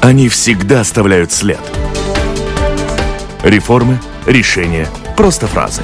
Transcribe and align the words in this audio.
Они 0.00 0.28
всегда 0.28 0.80
оставляют 0.80 1.32
след. 1.32 1.60
Реформы, 3.42 3.98
решения, 4.26 4.88
просто 5.16 5.46
фразы. 5.46 5.82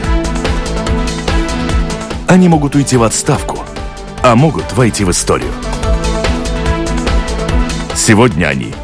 Они 2.29 2.49
могут 2.49 2.75
уйти 2.75 2.97
в 2.97 3.03
отставку, 3.03 3.59
а 4.23 4.37
могут 4.37 4.73
войти 4.75 5.05
в 5.05 5.11
историю. 5.11 5.51
Сегодня 7.95 8.47
они 8.47 8.75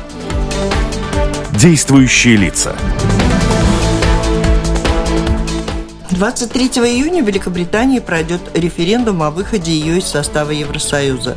действующие 1.52 2.36
лица. 2.36 2.76
23 6.10 6.66
июня 6.66 7.22
в 7.22 7.26
Великобритании 7.26 7.98
пройдет 7.98 8.40
референдум 8.54 9.22
о 9.22 9.30
выходе 9.30 9.72
ее 9.72 9.98
из 9.98 10.04
состава 10.06 10.50
Евросоюза. 10.50 11.36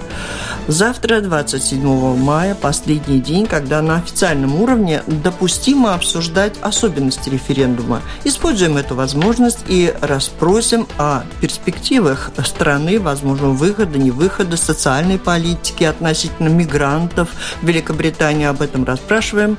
Завтра, 0.70 1.20
27 1.20 2.16
мая, 2.16 2.54
последний 2.54 3.20
день, 3.20 3.48
когда 3.48 3.82
на 3.82 3.96
официальном 3.96 4.62
уровне 4.62 5.02
допустимо 5.08 5.96
обсуждать 5.96 6.54
особенности 6.62 7.28
референдума. 7.28 8.04
Используем 8.24 8.78
эту 8.78 8.94
возможность 8.94 9.62
и 9.68 9.92
расспросим 10.00 10.88
о 11.00 11.24
перспективах 11.42 12.30
страны, 12.46 13.00
возможного 13.00 13.54
выхода, 13.54 13.98
не 13.98 14.12
выхода, 14.12 14.58
социальной 14.58 15.18
политики 15.18 15.86
относительно 15.86 16.50
мигрантов 16.50 17.30
в 17.64 17.66
Великобритании. 17.66 18.46
Об 18.46 18.62
этом 18.62 18.84
расспрашиваем 18.84 19.58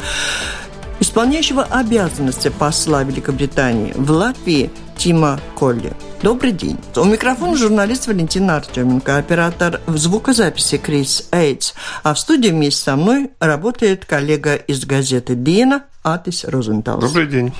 исполняющего 1.00 1.64
обязанности 1.64 2.48
посла 2.48 3.02
Великобритании 3.02 3.92
в 3.96 4.10
Латвии 4.10 4.70
Тима 4.96 5.40
Колли. 5.56 5.92
Добрый 6.22 6.52
день. 6.52 6.76
У 6.94 7.04
микрофона 7.04 7.56
журналист 7.56 8.06
Валентина 8.06 8.56
Артеменко, 8.56 9.16
оператор 9.16 9.80
в 9.86 9.96
звукозаписи 9.96 10.76
Крис 10.76 11.28
Эйтс. 11.32 11.72
А 12.02 12.12
в 12.12 12.18
студии 12.18 12.50
вместе 12.50 12.82
со 12.82 12.96
мной 12.96 13.30
работает 13.40 14.04
коллега 14.04 14.54
из 14.54 14.84
газеты 14.84 15.34
«Дина» 15.34 15.84
Атис 16.02 16.44
Розенталс. 16.44 17.02
Добрый 17.02 17.26
день. 17.26 17.52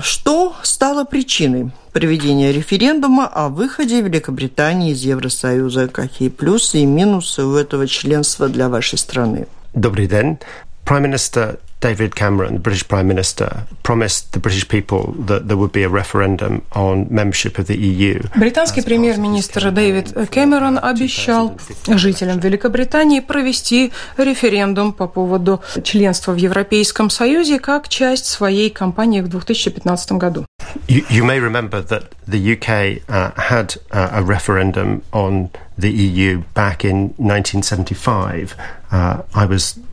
Что 0.00 0.54
стало 0.62 1.04
причиной 1.04 1.70
проведения 1.92 2.52
референдума 2.52 3.26
о 3.26 3.48
выходе 3.48 4.00
Великобритании 4.00 4.92
из 4.92 5.02
Евросоюза? 5.02 5.86
Какие 5.86 6.28
плюсы 6.28 6.80
и 6.80 6.86
минусы 6.86 7.44
у 7.44 7.54
этого 7.54 7.86
членства 7.86 8.48
для 8.48 8.68
вашей 8.68 8.98
страны? 8.98 9.46
Добрый 9.74 10.08
день. 10.08 10.38
Prime 10.84 11.10
Minister 11.10 11.58
David 11.83 12.13
Cameron, 12.15 12.55
the 12.55 12.59
British 12.59 12.85
Prime 12.87 13.07
Minister, 13.07 13.63
promised 13.83 14.33
the 14.33 14.39
British 14.39 14.67
people 14.67 15.15
that 15.27 15.47
there 15.47 15.55
would 15.55 15.71
be 15.71 15.83
a 15.83 15.89
referendum 15.89 16.61
on 16.73 17.07
membership 17.09 17.57
of 17.57 17.67
the 17.67 17.77
EU. 17.77 18.19
Британский 18.35 18.81
премьер-министр 18.81 19.71
Дэвид 19.71 20.13
Кэмерон 20.29 20.77
обещал 20.77 21.57
жителям 21.87 22.39
Великобритании 22.39 23.21
провести 23.21 23.93
референдум 24.17 24.91
по 24.91 25.07
поводу 25.07 25.61
членства 25.83 26.33
в 26.33 26.37
Европейском 26.37 27.09
Союзе 27.09 27.59
как 27.59 27.87
часть 27.87 28.25
своей 28.25 28.69
кампании 28.69 29.21
в 29.21 29.29
2015 29.29 30.11
году. 30.13 30.45
You, 30.87 31.05
you 31.09 31.23
may 31.23 31.39
remember 31.39 31.81
that 31.81 32.13
the 32.27 32.37
UK 32.37 33.01
uh, 33.07 33.31
had 33.37 33.77
uh, 33.91 34.09
a 34.11 34.21
referendum 34.21 35.01
on 35.13 35.49
the 35.77 35.89
EU 35.89 36.43
back 36.53 36.83
in 36.83 37.13
1975. 37.17 38.55
Uh, 38.91 39.21
I 39.33 39.45
was 39.45 39.79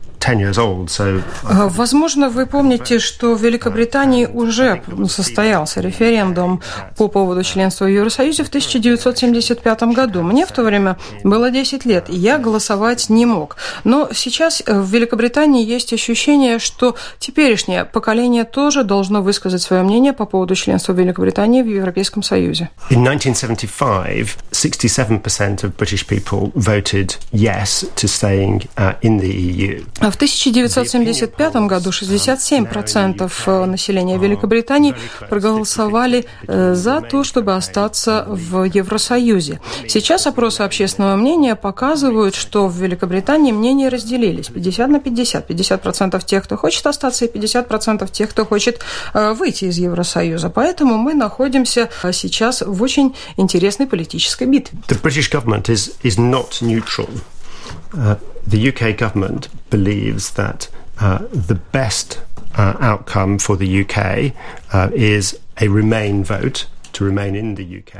возможно, 1.68 2.30
вы 2.30 2.46
помните, 2.46 3.00
что 3.00 3.34
в 3.34 3.42
Великобритании 3.42 4.26
уже 4.26 4.82
состоялся 5.08 5.80
референдум 5.80 6.62
по 6.96 7.08
поводу 7.08 7.42
членства 7.42 7.86
в 7.86 7.88
Евросоюзе 7.88 8.44
в 8.44 8.48
1975 8.48 9.82
году. 9.94 10.22
Мне 10.22 10.46
в 10.46 10.52
то 10.52 10.62
время 10.62 10.96
было 11.24 11.50
10 11.50 11.84
лет, 11.86 12.08
и 12.08 12.16
я 12.16 12.38
голосовать 12.38 13.08
не 13.08 13.26
мог. 13.26 13.56
Но 13.82 14.10
сейчас 14.14 14.62
э, 14.64 14.80
в 14.80 14.88
Великобритании 14.90 15.64
есть 15.64 15.92
ощущение, 15.92 16.58
что 16.58 16.94
теперешнее 17.18 17.84
поколение 17.84 18.44
тоже 18.44 18.84
должно 18.84 19.22
высказать 19.22 19.62
свое 19.62 19.82
мнение 19.82 20.12
по 20.12 20.24
поводу 20.24 20.54
членства 20.54 20.92
Великобритании 20.92 21.62
в 21.62 21.66
Европейском 21.68 22.22
Союзе. 22.22 22.70
In 22.90 23.02
1975, 23.02 24.36
67% 24.52 25.64
of 25.64 25.76
British 25.76 26.06
people 26.06 26.52
voted 26.54 27.16
yes 27.32 27.84
to 27.96 28.06
staying 28.06 28.68
uh, 28.76 28.94
in 29.02 29.18
the 29.18 29.32
EU. 29.32 29.84
В 30.12 30.16
1975 30.16 31.54
году 31.66 31.88
67% 31.88 33.32
э, 33.46 33.64
населения 33.64 34.18
Великобритании 34.18 34.94
проголосовали 35.30 36.26
э, 36.46 36.74
за 36.74 37.00
то, 37.00 37.24
чтобы 37.24 37.54
остаться 37.54 38.26
в 38.28 38.64
Евросоюзе. 38.64 39.60
Сейчас 39.88 40.26
опросы 40.26 40.60
общественного 40.60 41.16
мнения 41.16 41.56
показывают, 41.56 42.34
что 42.34 42.68
в 42.68 42.76
Великобритании 42.76 43.52
мнения 43.52 43.88
разделились 43.88 44.48
50 44.48 44.88
на 44.90 45.00
50. 45.00 45.50
50% 45.50 46.24
тех, 46.26 46.44
кто 46.44 46.56
хочет 46.58 46.86
остаться, 46.86 47.24
и 47.24 47.28
50% 47.32 48.10
тех, 48.12 48.28
кто 48.28 48.44
хочет 48.44 48.80
э, 49.14 49.32
выйти 49.32 49.64
из 49.64 49.78
Евросоюза. 49.78 50.50
Поэтому 50.50 50.98
мы 50.98 51.14
находимся 51.14 51.88
сейчас 52.12 52.60
в 52.60 52.82
очень 52.82 53.16
интересной 53.38 53.86
политической 53.86 54.44
битве. 54.44 54.78
The 54.88 55.00
British 55.00 55.30
government 55.32 55.70
is, 55.70 55.94
is 56.02 56.18
not 56.18 56.60
neutral. 56.60 57.08
Uh, 57.94 58.16
the 58.46 58.72
UK 58.72 58.96
government 58.96 59.48
believes 59.70 60.32
that 60.32 60.68
uh, 61.00 61.18
the 61.32 61.54
best 61.72 62.20
uh, 62.56 62.76
outcome 62.80 63.38
for 63.38 63.56
the 63.56 63.84
UK 63.84 64.32
uh, 64.72 64.90
is 64.94 65.38
a 65.60 65.68
Remain 65.68 66.24
vote 66.24 66.66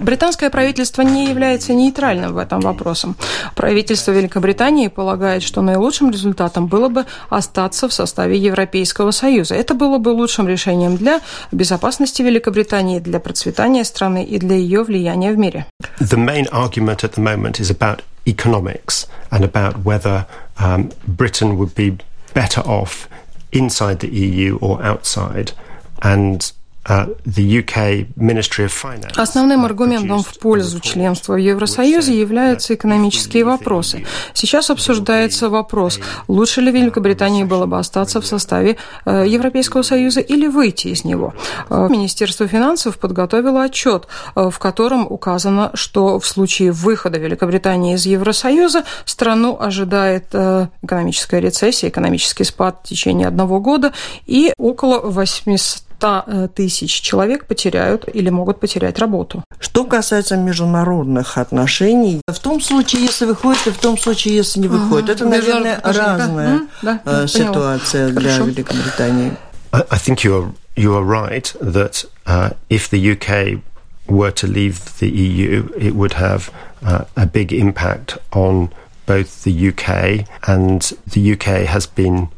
Британское 0.01 0.51
правительство 0.51 1.03
не 1.03 1.29
является 1.29 1.73
нейтральным 1.73 2.35
в 2.35 2.39
этом 2.39 2.61
вопросе. 2.61 3.09
Правительство 3.55 4.13
Великобритании 4.13 4.89
полагает, 4.89 5.43
что 5.43 5.63
наилучшим 5.63 6.11
результатом 6.11 6.67
было 6.67 6.89
бы 6.89 7.07
остаться 7.31 7.89
в 7.89 7.93
составе 7.93 8.37
Европейского 8.37 9.11
Союза. 9.11 9.55
Это 9.55 9.75
было 9.75 9.99
бы 9.99 10.11
лучшим 10.11 10.49
решением 10.49 10.97
для 10.97 11.21
безопасности 11.51 12.23
Великобритании, 12.23 12.99
для 12.99 13.19
процветания 13.19 13.85
страны 13.85 14.25
и 14.25 14.39
для 14.39 14.57
ее 14.57 14.83
влияния 14.83 15.33
в 15.33 15.39
мире. 15.39 15.67
The 16.01 16.19
main 16.19 16.47
argument 16.53 17.03
at 17.03 17.15
the 17.15 17.23
moment 17.23 17.61
is 17.61 17.71
about 17.71 18.01
economics 18.27 19.07
and 19.31 19.45
about 19.45 19.85
whether 19.85 20.27
um, 20.59 20.91
Britain 21.07 21.59
would 21.59 21.75
be 21.75 21.99
better 22.35 22.61
off 22.63 23.09
inside 23.53 24.01
the 24.01 24.09
EU 24.09 24.59
or 24.59 24.83
outside. 24.83 25.53
And 26.03 26.53
Основным 29.17 29.65
аргументом 29.65 30.23
в 30.25 30.39
пользу 30.39 30.81
членства 30.81 31.35
в 31.35 31.37
Евросоюзе 31.37 32.19
являются 32.19 32.75
экономические 32.75 33.45
вопросы. 33.45 34.05
Сейчас 34.35 34.69
обсуждается 34.69 35.49
вопрос, 35.49 36.01
лучше 36.27 36.61
ли 36.61 36.73
Великобритании 36.73 37.45
было 37.45 37.67
бы 37.67 37.79
остаться 37.79 38.21
в 38.21 38.27
составе 38.27 38.79
э, 39.05 39.25
Европейского 39.29 39.83
Союза 39.83 40.21
или 40.21 40.49
выйти 40.49 40.89
из 40.89 41.05
него. 41.05 41.35
Э, 41.71 41.87
Министерство 41.89 42.49
финансов 42.49 42.99
подготовило 42.99 43.63
отчет, 43.63 44.09
э, 44.35 44.51
в 44.51 44.59
котором 44.59 45.07
указано, 45.09 45.71
что 45.75 46.19
в 46.19 46.27
случае 46.27 46.73
выхода 46.73 47.19
Великобритании 47.19 47.95
из 47.95 48.07
Евросоюза 48.07 48.83
страну 49.05 49.57
ожидает 49.61 50.35
экономическая 50.83 51.41
рецессия, 51.41 51.91
экономический 51.91 52.45
спад 52.45 52.81
в 52.83 52.89
течение 52.89 53.29
одного 53.29 53.61
года 53.61 53.93
и 54.27 54.53
около 54.59 54.99
800 54.99 55.92
100 56.03 56.25
э, 56.27 56.49
тысяч 56.53 57.01
человек 57.01 57.47
потеряют 57.47 58.09
или 58.13 58.29
могут 58.29 58.59
потерять 58.59 58.99
работу. 58.99 59.45
Что 59.61 59.85
касается 59.85 60.37
международных 60.37 61.39
отношений, 61.39 62.21
в 62.27 62.39
том 62.41 62.61
случае, 62.61 63.03
если 63.03 63.25
выходит, 63.25 63.69
и 63.69 63.71
в 63.71 63.79
том 63.79 63.97
случае, 63.97 64.35
если 64.35 64.59
не 64.59 64.67
выходит, 64.67 65.11
ага. 65.11 65.13
это, 65.13 65.25
наверное, 65.27 65.81
разная 65.85 66.61
да, 66.83 67.01
да, 67.05 67.27
ситуация 67.29 68.09
для 68.09 68.33
Хорошо. 68.33 68.51
Великобритании. 68.51 69.33
I 69.73 69.99
think 69.99 70.25
you 70.25 70.35
are, 70.35 70.53
you 70.75 70.95
are 70.97 71.05
right 71.05 71.55
that 71.61 72.05
uh, 72.27 72.51
if 72.69 72.91
the 72.91 72.99
UK 72.99 73.61
were 74.09 74.33
to 74.33 74.47
leave 74.49 74.99
the 74.99 75.09
EU, 75.09 75.69
it 75.79 75.95
would 75.95 76.15
have 76.15 76.51
uh, 76.85 77.05
a 77.17 77.27
big 77.27 77.53
impact 77.53 78.19
on 78.33 78.71
both 79.07 79.45
the 79.45 79.53
UK 79.71 80.27
and 80.49 80.93
the 81.07 81.33
UK 81.33 81.67
has 81.67 81.87
been 81.87 82.29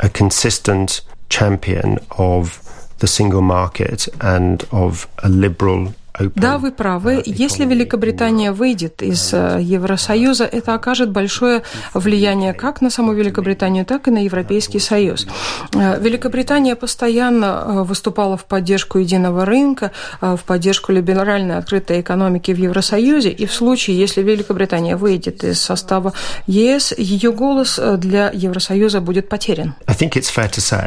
a 0.00 0.10
consistent 0.10 1.00
champion 1.30 1.98
of 2.18 2.60
the 2.98 3.06
single 3.06 3.42
market 3.42 4.08
and 4.20 4.64
of 4.72 5.06
a 5.22 5.28
liberal 5.28 5.94
Да, 6.34 6.58
вы 6.58 6.72
правы. 6.72 7.22
Если 7.24 7.64
Великобритания 7.64 8.52
выйдет 8.52 9.02
из 9.02 9.32
э, 9.32 9.58
Евросоюза, 9.60 10.44
это 10.44 10.74
окажет 10.74 11.10
большое 11.10 11.62
влияние 11.94 12.54
как 12.54 12.80
на 12.80 12.90
саму 12.90 13.12
Великобританию, 13.12 13.84
так 13.84 14.08
и 14.08 14.10
на 14.10 14.24
Европейский 14.24 14.78
Союз. 14.78 15.26
Э, 15.74 16.00
Великобритания 16.00 16.74
постоянно 16.74 17.44
э, 17.44 17.82
выступала 17.82 18.36
в 18.36 18.44
поддержку 18.44 18.98
единого 18.98 19.44
рынка, 19.44 19.90
в 20.20 20.40
поддержку 20.46 20.92
либеральной 20.92 21.58
открытой 21.58 22.00
экономики 22.00 22.52
в 22.52 22.58
Евросоюзе, 22.58 23.30
и 23.30 23.46
в 23.46 23.52
случае, 23.52 23.98
если 23.98 24.22
Великобритания 24.22 24.96
выйдет 24.96 25.44
из 25.44 25.60
состава 25.60 26.12
ЕС, 26.46 26.94
ее 26.96 27.32
голос 27.32 27.78
для 27.98 28.30
Евросоюза 28.32 29.00
будет 29.00 29.28
потерян. 29.28 29.74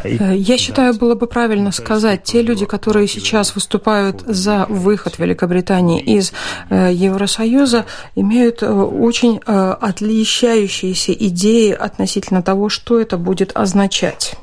Я 0.04 0.58
считаю, 0.58 0.94
было 0.94 1.14
бы 1.14 1.26
правильно 1.26 1.72
сказать, 1.72 2.24
те 2.24 2.42
люди, 2.42 2.64
которые 2.64 3.06
сейчас 3.08 3.54
выступают 3.54 4.22
за 4.26 4.66
выход 4.68 5.19
Великобритании 5.20 6.00
из 6.00 6.32
Евросоюза, 6.70 7.84
имеют 8.16 8.62
очень 8.62 9.38
отличающиеся 9.38 11.12
идеи 11.12 11.70
относительно 11.72 12.42
того, 12.42 12.68
что 12.68 13.00
это 13.00 13.16
будет 13.16 13.52
означать. 13.54 14.34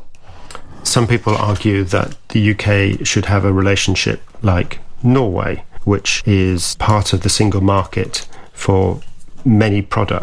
Some 0.83 1.07
people 1.07 1.35
argue 1.35 1.83
that 1.89 2.15
the 2.29 2.56
UK 2.56 3.03
should 3.03 3.25
have 3.25 3.44
a 3.44 3.51
relationship 3.51 4.21
like 4.41 4.79
Norway, 5.03 5.63
which 5.83 6.24
is 6.25 6.75
part 6.80 7.12
of 7.12 7.21
the 7.23 7.30
single 7.30 7.62
market 7.62 8.25
for 8.53 9.00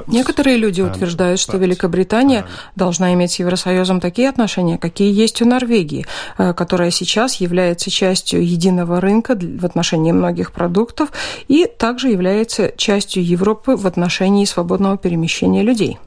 Некоторые 0.07 0.57
люди 0.57 0.83
утверждают, 0.83 1.41
что 1.41 1.57
Великобритания 1.57 2.45
должна 2.77 3.15
иметь 3.15 3.33
с 3.33 3.39
Евросоюзом 3.39 4.01
такие 4.01 4.29
отношения, 4.29 4.79
какие 4.79 5.13
есть 5.13 5.41
у 5.43 5.47
Норвегии, 5.47 6.07
э, 6.39 6.53
которая 6.53 6.91
сейчас 6.91 7.37
является 7.37 7.91
частью 7.91 8.47
единого 8.47 9.01
рынка 9.01 9.37
в 9.37 9.65
отношении 9.65 10.13
многих 10.13 10.53
продуктов 10.53 11.11
и 11.49 11.67
также 11.67 12.09
является 12.09 12.73
частью 12.77 13.25
Европы 13.25 13.77
в 13.77 13.87
отношении 13.87 14.45
свободного 14.45 14.99
перемещения 14.99 15.63
людей. 15.63 15.99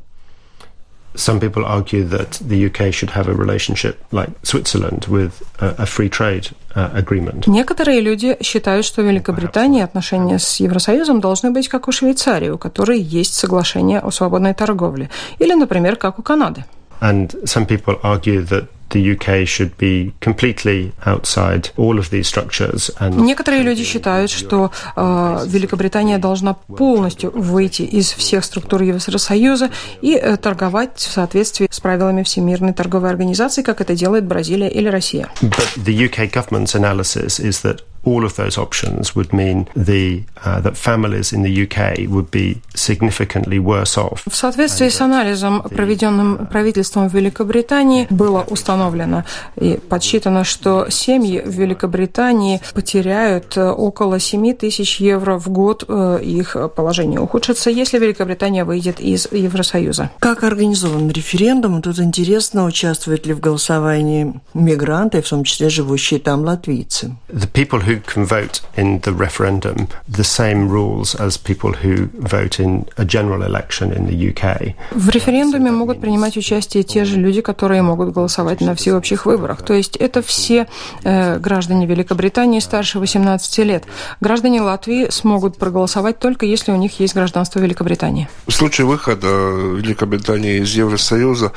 Some 1.17 1.39
people 1.39 1.65
argue 1.65 2.03
that 2.05 2.39
the 2.47 2.65
UK 2.67 2.93
should 2.93 3.11
have 3.11 3.27
a 3.27 3.33
relationship 3.33 3.95
like 4.11 4.29
Switzerland 4.43 5.05
with 5.07 5.33
a, 5.59 5.83
a 5.83 5.85
free 5.85 6.09
trade 6.09 6.51
uh, 6.75 6.89
agreement. 6.93 7.47
Некоторые 7.47 8.01
люди 8.01 8.37
считают, 8.41 8.85
что 8.85 9.01
Великобритания 9.01 9.83
отношения 9.83 10.39
с 10.39 10.59
Евросоюзом 10.59 11.19
должны 11.19 11.51
быть 11.51 11.67
как 11.67 11.87
у 11.87 11.91
Швейцарии, 11.91 12.49
у 12.49 12.57
которой 12.57 12.99
есть 12.99 13.33
соглашение 13.33 13.99
о 13.99 14.11
свободной 14.11 14.53
торговле, 14.53 15.09
или, 15.39 15.53
например, 15.53 15.95
как 15.95 16.19
у 16.19 16.21
Канады. 16.21 16.65
And 16.99 17.35
some 17.45 17.65
people 17.65 17.99
argue 18.03 18.41
that 18.45 18.67
the 18.89 19.11
UK 19.13 19.47
should 19.47 19.77
be 19.77 20.13
completely 20.21 20.93
outside 21.05 21.69
all 21.77 21.99
of 21.99 22.09
these 22.09 22.27
structures. 22.27 22.89
And 22.99 23.15
Некоторые 23.15 23.63
люди 23.63 23.83
считают, 23.83 24.31
что 24.31 24.71
э, 24.95 25.45
Великобритания 25.47 26.17
должна 26.17 26.53
полностью 26.53 27.31
выйти 27.31 27.81
из 27.81 28.11
всех 28.11 28.45
структур 28.45 28.81
Евросоюза 28.81 29.69
и 30.01 30.15
э, 30.15 30.37
торговать 30.37 30.97
в 30.99 31.11
соответствии 31.11 31.67
с 31.69 31.79
правилами 31.79 32.23
Всемирной 32.23 32.73
торговой 32.73 33.09
организации, 33.09 33.61
как 33.61 33.81
это 33.81 33.95
делает 33.95 34.25
Бразилия 34.25 34.69
или 34.69 34.87
Россия. 34.87 35.29
But 35.41 35.67
the 35.75 36.09
UK 36.09 36.31
government's 36.31 36.75
analysis 36.75 37.39
is 37.39 37.61
that 37.63 37.81
all 38.07 38.23
of 38.23 38.33
those 38.41 38.57
options 38.57 39.15
would 39.15 39.31
mean 39.33 39.67
the, 39.75 40.23
uh, 40.45 40.61
that 40.61 40.75
families 40.77 41.27
in 41.35 41.41
the 41.47 41.53
UK 41.65 41.79
would 42.13 42.29
be 42.31 42.61
significantly 42.73 43.59
worse 43.59 43.97
off. 43.97 44.23
В 44.29 44.35
соответствии 44.35 44.89
с 44.89 45.01
анализом, 45.01 45.61
проведенным 45.63 46.47
правительством 46.47 47.07
Великобритании, 47.07 48.07
было 48.09 48.41
установлено 48.47 49.23
и 49.57 49.77
подсчитано, 49.89 50.43
что 50.43 50.89
семьи 50.89 51.41
в 51.41 51.49
Великобритании 51.49 52.61
потеряют 52.73 53.57
э, 53.57 53.69
около 53.69 54.19
7 54.19 54.53
тысяч 54.53 55.01
евро 55.01 55.37
в 55.37 55.49
год, 55.49 55.83
э, 55.87 56.19
их 56.23 56.55
положение 56.75 57.19
ухудшится, 57.19 57.69
если 57.69 57.99
Великобритания 57.99 58.63
выйдет 58.63 58.99
из 58.99 59.27
Евросоюза. 59.31 60.11
Как 60.19 60.43
организован 60.43 61.09
референдум? 61.09 61.81
Тут 61.81 61.99
интересно, 61.99 62.65
участвуют 62.65 63.25
ли 63.25 63.33
в 63.33 63.39
голосовании 63.39 64.33
мигранты, 64.53 65.21
в 65.21 65.27
том 65.27 65.43
числе 65.43 65.69
живущие 65.69 66.19
там 66.19 66.45
латвийцы. 66.45 67.15
The 67.29 67.51
people 67.51 67.81
who 67.85 67.96
can 68.05 68.25
vote 68.25 68.61
in 68.75 68.99
the 69.01 69.13
referendum 69.13 69.87
the 70.07 70.23
same 70.23 70.67
rules 70.69 71.15
as 71.15 71.37
people 71.37 71.73
who 71.73 72.09
vote 72.13 72.59
in 72.59 72.85
a 72.97 73.05
general 73.05 73.43
election 73.43 73.91
in 73.91 74.07
the 74.07 74.33
UK. 74.33 74.75
В 74.91 75.09
референдуме 75.09 75.71
могут 75.71 76.01
принимать 76.01 76.37
участие 76.37 76.83
те 76.83 77.05
же 77.05 77.17
люди, 77.17 77.41
которые 77.41 77.81
могут 77.81 78.13
голосовать 78.13 78.61
на 78.61 78.75
всеобщих 78.75 79.25
выборах. 79.25 79.61
То 79.61 79.73
есть 79.73 79.95
это 79.97 80.21
все 80.21 80.67
э, 81.03 81.39
граждане 81.39 81.85
Великобритании 81.85 82.59
старше 82.59 82.99
18 82.99 83.57
лет. 83.59 83.85
Граждане 84.21 84.61
Латвии 84.61 85.09
смогут 85.09 85.57
проголосовать 85.57 86.19
только 86.19 86.45
если 86.45 86.71
у 86.71 86.75
них 86.75 86.99
есть 86.99 87.13
гражданство 87.13 87.59
Великобритании. 87.59 88.27
В 88.47 88.51
случае 88.51 88.87
выхода 88.87 89.27
Великобритании 89.27 90.61
из 90.61 90.73
Евросоюза 90.75 91.51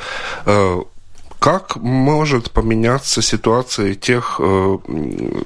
э, 0.45 0.81
как 1.40 1.76
может 1.76 2.50
поменяться 2.50 3.22
ситуация 3.22 3.94
тех 3.94 4.40
э, 4.40 4.78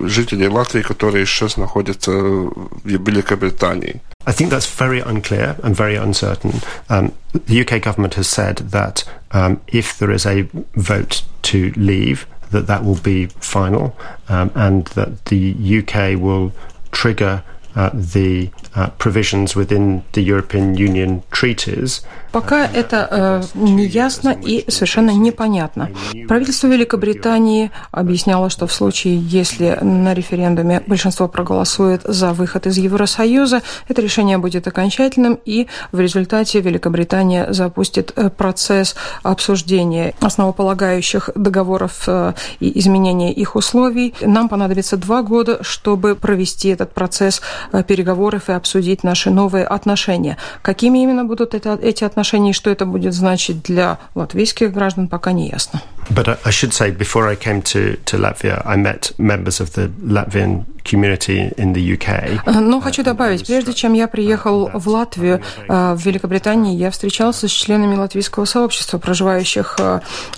жителей 0.01 0.49
Латвии, 0.49 0.81
которые 0.83 1.27
сейчас 1.27 1.57
находятся 1.57 2.11
в 2.13 2.71
Великобритании? 2.85 4.01
I 4.27 4.33
think 4.33 4.51
that's 4.51 4.67
very 4.67 5.01
unclear 5.01 5.57
and 5.63 5.75
very 5.75 5.97
uncertain. 5.97 6.63
Um, 6.89 7.13
the 7.33 7.61
UK 7.61 7.83
government 7.83 8.15
has 8.15 8.29
said 8.29 8.71
that 8.71 9.05
um, 9.33 9.61
if 9.67 9.99
there 9.99 10.11
is 10.11 10.27
a 10.27 10.49
vote 10.75 11.23
to 11.43 11.73
leave, 11.77 12.27
that 12.51 12.67
that 12.67 12.85
will 12.85 13.01
be 13.03 13.27
final, 13.41 13.95
um, 14.29 14.51
and 14.55 14.87
that 14.95 15.27
the 15.27 15.55
UK 15.81 16.21
will 16.21 16.53
trigger 16.93 17.43
uh, 17.77 17.91
the 17.93 18.51
uh, 18.75 18.91
provisions 18.99 19.55
within 19.55 20.03
the 20.13 20.23
European 20.23 20.77
Union 20.77 21.23
treaties 21.31 22.01
Пока 22.36 22.66
это 22.68 23.08
э, 23.10 23.42
не 23.54 23.86
ясно 23.86 24.36
и 24.38 24.70
совершенно 24.70 25.12
непонятно. 25.12 25.90
Правительство 26.28 26.68
Великобритании 26.68 27.72
объясняло, 27.92 28.50
что 28.50 28.68
в 28.68 28.74
случае, 28.74 29.20
если 29.20 29.78
на 29.82 30.14
референдуме 30.14 30.84
большинство 30.86 31.30
проголосует 31.30 32.02
за 32.04 32.34
выход 32.34 32.68
из 32.68 32.78
Евросоюза, 32.78 33.62
это 33.88 34.02
решение 34.02 34.38
будет 34.38 34.68
окончательным, 34.68 35.40
и 35.46 35.68
в 35.94 36.00
результате 36.02 36.60
Великобритания 36.60 37.54
запустит 37.54 38.12
э, 38.18 38.30
процесс 38.30 38.98
обсуждения 39.24 40.14
основополагающих 40.20 41.30
договоров 41.36 42.04
э, 42.08 42.34
и 42.60 42.78
изменения 42.80 43.32
их 43.32 43.56
условий. 43.56 44.14
Нам 44.20 44.50
понадобится 44.50 44.98
два 44.98 45.24
года, 45.24 45.64
чтобы 45.64 46.16
провести 46.16 46.68
этот 46.68 46.92
процесс 46.92 47.42
э, 47.72 47.82
переговоров 47.84 48.50
и 48.50 48.52
обсудить 48.52 49.06
наши 49.06 49.30
новые 49.30 49.64
отношения. 49.64 50.36
Какими 50.62 51.02
именно 51.02 51.24
будут 51.24 51.54
это, 51.54 51.80
эти 51.82 52.04
отношения? 52.04 52.25
Отношении, 52.26 52.54
что 52.54 52.72
это 52.72 52.86
будет 52.86 53.14
значить 53.14 53.62
для 53.62 54.00
латвийских 54.16 54.74
граждан, 54.74 55.08
пока 55.08 55.32
не 55.32 55.50
ясно. 55.50 55.82
But 56.10 56.40
I 56.44 56.52
should 56.52 56.72
say, 56.72 56.92
before 56.92 57.28
I 57.28 57.36
came 57.36 57.62
to, 57.62 57.98
to 58.06 58.18
Latvia, 58.18 58.62
I 58.66 58.78
met 58.78 59.12
members 59.18 59.60
of 59.60 59.74
the 59.74 59.92
Latvian 60.02 60.66
community 60.86 61.54
in 61.56 61.74
the 61.74 61.98
UK. 61.98 62.40
Но 62.62 62.80
хочу 62.80 63.04
добавить, 63.04 63.46
прежде 63.46 63.74
чем 63.74 63.94
я 63.94 64.08
приехал 64.08 64.70
в 64.74 64.88
Латвию, 64.88 65.42
в 65.68 66.00
Великобритании, 66.06 66.78
я 66.78 66.92
встречался 66.92 67.48
с 67.48 67.52
членами 67.52 67.96
латвийского 67.96 68.46
сообщества, 68.46 68.98
проживающих 69.00 69.78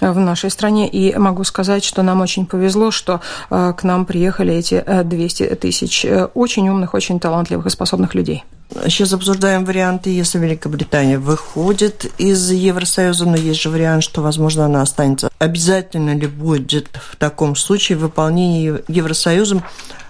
в 0.02 0.20
нашей 0.20 0.50
стране, 0.50 0.88
и 0.88 1.16
могу 1.18 1.44
сказать, 1.44 1.84
что 1.84 2.02
нам 2.04 2.22
очень 2.22 2.46
повезло, 2.46 2.92
что 2.92 3.22
к 3.50 3.84
нам 3.84 4.06
приехали 4.06 4.54
эти 4.54 4.84
200 5.04 5.56
тысяч 5.56 6.06
очень 6.34 6.70
умных, 6.70 6.94
очень 6.94 7.20
талантливых 7.20 7.66
и 7.66 7.70
способных 7.70 8.16
людей. 8.16 8.44
Сейчас 8.84 9.14
обсуждаем 9.14 9.64
варианты, 9.64 10.10
если 10.10 10.40
Великобритания 10.40 11.18
выходит 11.18 12.06
из 12.18 12.52
Евросоюза, 12.52 13.26
но 13.26 13.38
есть 13.38 13.62
же 13.62 13.70
вариант, 13.70 14.04
что, 14.04 14.22
возможно, 14.22 14.66
она 14.66 14.82
останется. 14.82 15.30
Обязательно 15.40 16.14
ли 16.14 16.28
будет 16.28 16.90
в 16.94 17.16
таком 17.16 17.56
случае 17.56 17.98
выполнение 17.98 18.84
Евросоюзом 18.90 19.64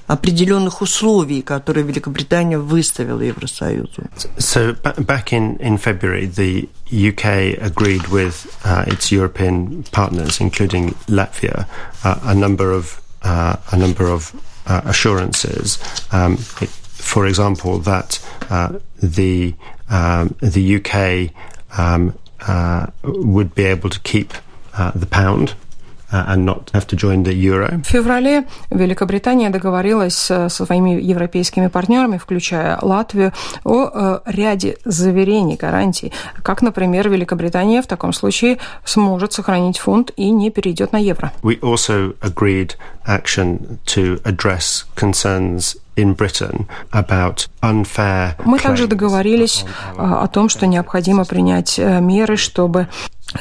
определенных 0.06 0.82
условий, 0.82 1.42
которые 1.42 1.84
Великобритания 1.84 2.58
выставила 2.58 3.20
Евросоюзу. 3.20 4.02
So 4.38 4.74
back 4.82 5.32
in, 5.32 5.58
in 5.58 5.78
February, 5.78 6.26
the 6.26 6.68
UK 6.90 7.58
agreed 7.60 8.08
with 8.08 8.46
uh, 8.64 8.84
its 8.86 9.10
European 9.10 9.84
partners, 9.92 10.40
including 10.40 10.94
Latvia, 11.08 11.66
uh, 12.04 12.18
a 12.24 12.34
number 12.34 12.72
of 12.72 13.00
uh, 13.22 13.56
a 13.70 13.76
number 13.76 14.06
of 14.08 14.34
uh, 14.66 14.80
assurances. 14.84 15.78
Um, 16.10 16.34
it, 16.60 16.68
for 16.68 17.26
example, 17.26 17.78
that 17.80 18.20
uh, 18.50 18.78
the 19.02 19.54
um, 19.88 20.34
the 20.40 20.76
UK 20.76 21.30
um, 21.78 22.14
uh, 22.46 22.86
would 23.02 23.54
be 23.54 23.64
able 23.64 23.90
to 23.90 24.00
keep 24.00 24.34
uh, 24.74 24.90
the 24.94 25.06
pound 25.06 25.54
Uh, 26.09 26.23
and 26.29 26.45
not 26.45 26.71
have 26.71 26.87
to 26.87 26.95
join 26.95 27.23
the 27.23 27.33
euro. 27.33 27.81
В 27.83 27.87
феврале 27.87 28.45
Великобритания 28.69 29.49
договорилась 29.49 30.15
со 30.15 30.47
своими 30.47 30.91
европейскими 31.01 31.67
партнерами, 31.67 32.17
включая 32.17 32.79
Латвию, 32.81 33.33
о 33.65 33.89
э, 33.93 34.19
ряде 34.25 34.77
заверений, 34.85 35.57
гарантий, 35.57 36.13
как, 36.43 36.61
например, 36.61 37.09
Великобритания 37.09 37.81
в 37.81 37.87
таком 37.87 38.13
случае 38.13 38.57
сможет 38.85 39.33
сохранить 39.33 39.79
фунт 39.79 40.11
и 40.15 40.29
не 40.29 40.49
перейдет 40.49 40.93
на 40.93 40.97
евро. 40.97 41.33
We 41.41 41.59
also 41.59 42.15
agreed 42.21 42.75
action 43.05 43.79
to 43.87 44.21
address 44.23 44.85
concerns 44.95 45.75
in 45.97 46.15
Britain 46.15 46.67
about 46.91 47.47
unfair 47.61 48.35
Мы 48.45 48.59
также 48.59 48.87
договорились 48.87 49.65
э, 49.97 50.01
о 50.01 50.27
том, 50.27 50.49
что 50.49 50.67
необходимо 50.67 51.25
принять 51.25 51.77
э, 51.79 51.99
меры, 51.99 52.37
чтобы 52.37 52.87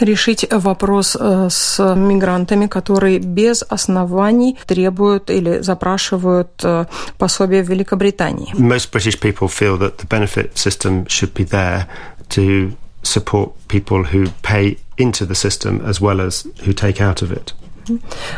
решить 0.00 0.46
вопрос 0.50 1.16
э, 1.18 1.48
с 1.50 1.78
мигрантами, 1.94 2.66
которые 2.66 3.18
без 3.18 3.62
оснований 3.68 4.58
требуют 4.66 5.30
или 5.30 5.60
запрашивают 5.60 6.50
э, 6.64 6.86
пособие 7.18 7.62
в 7.62 7.68
Великобритании. 7.68 8.52
Most 8.58 8.90
British 8.90 9.20
people 9.20 9.48
feel 9.48 9.78
that 9.78 9.98
the 9.98 10.06
benefit 10.08 10.56
system 10.56 11.06
should 11.06 11.32
be 11.34 11.44
there 11.44 11.86
to 12.30 12.72
support 13.02 13.52
people 13.68 14.04
who 14.04 14.28
pay 14.42 14.78
into 14.98 15.24
the 15.24 15.34
system 15.34 15.80
as 15.86 16.00
well 16.00 16.20
as 16.20 16.46
who 16.64 16.72
take 16.72 17.00
out 17.00 17.22
of 17.22 17.30
it. 17.30 17.54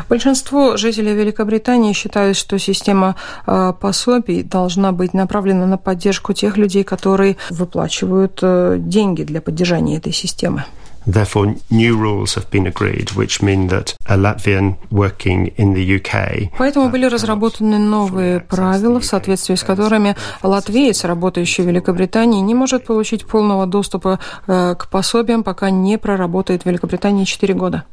Большинство 0.08 0.76
жителей 0.76 1.14
Великобритании 1.14 1.92
считают, 1.92 2.36
что 2.36 2.58
система 2.58 3.16
э, 3.46 3.72
пособий 3.80 4.42
должна 4.42 4.92
быть 4.92 5.14
направлена 5.14 5.66
на 5.66 5.78
поддержку 5.78 6.32
тех 6.32 6.56
людей, 6.56 6.84
которые 6.84 7.36
выплачивают 7.50 8.38
э, 8.42 8.76
деньги 8.78 9.22
для 9.22 9.40
поддержания 9.40 9.96
этой 9.96 10.12
системы. 10.12 10.64
Therefore, 11.08 11.58
new 11.70 11.96
rules 11.96 12.34
have 12.34 12.50
been 12.50 12.66
agreed, 12.66 13.16
which 13.16 13.40
mean 13.42 13.68
that 13.68 13.96
a 14.06 14.16
Latvian 14.16 14.76
working 14.90 15.54
in 15.56 15.72
the 15.72 15.82
UK. 15.98 16.50
Поэтому 16.58 16.90
были 16.90 17.06
разработаны 17.06 17.78
новые 17.78 18.40
правила, 18.40 19.00
в 19.00 19.06
соответствии 19.06 19.54
с 19.54 19.62
которыми 19.62 20.16
латвиец, 20.42 21.04
работающий 21.04 21.64
в 21.64 21.66
Великобритании, 21.66 22.40
не 22.40 22.54
может 22.54 22.84
получить 22.84 23.26
полного 23.26 23.66
доступа 23.66 24.18
э, 24.46 24.74
к 24.78 24.88
пособиям, 24.88 25.44
пока 25.44 25.70
не 25.70 25.96
проработает 25.96 26.64
в 26.64 26.66
Великобритании 26.66 27.24
4 27.24 27.54
года. 27.54 27.84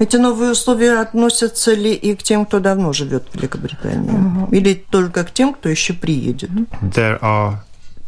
Эти 0.00 0.16
новые 0.16 0.52
условия 0.52 0.98
относятся 0.98 1.74
ли 1.74 1.92
и 1.92 2.14
к 2.14 2.22
тем, 2.22 2.46
кто 2.46 2.58
давно 2.58 2.94
живет 2.94 3.28
в 3.30 3.36
Великобритании? 3.36 4.10
Uh-huh. 4.10 4.48
Или 4.50 4.72
только 4.72 5.24
к 5.24 5.30
тем, 5.30 5.52
кто 5.52 5.68
еще 5.68 5.92
приедет? 5.92 6.48
There 6.80 7.20
are 7.20 7.58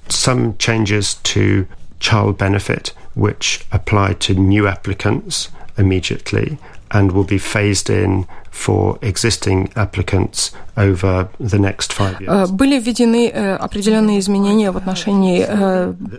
some 0.09 0.57
changes 0.57 1.19
to 1.23 1.67
child 2.01 2.39
benefit 2.39 2.95
which 3.15 3.61
apply 3.71 4.15
to 4.21 4.35
new 4.35 4.67
applicants 4.67 5.51
immediately 5.77 6.59
and 6.93 7.13
will 7.13 7.27
be 7.27 7.39
phased 7.39 7.91
in 7.91 8.27
for 8.51 8.99
existing 9.01 9.71
applicants 9.75 10.53
over 10.77 11.29
the 11.41 11.59
next 11.59 11.93
five 11.93 12.21
years. 12.21 12.51
Были 12.51 12.79
введены 12.79 13.29
определенные 13.29 14.21
изменения 14.21 14.71
в 14.71 14.77
отношении 14.77 15.47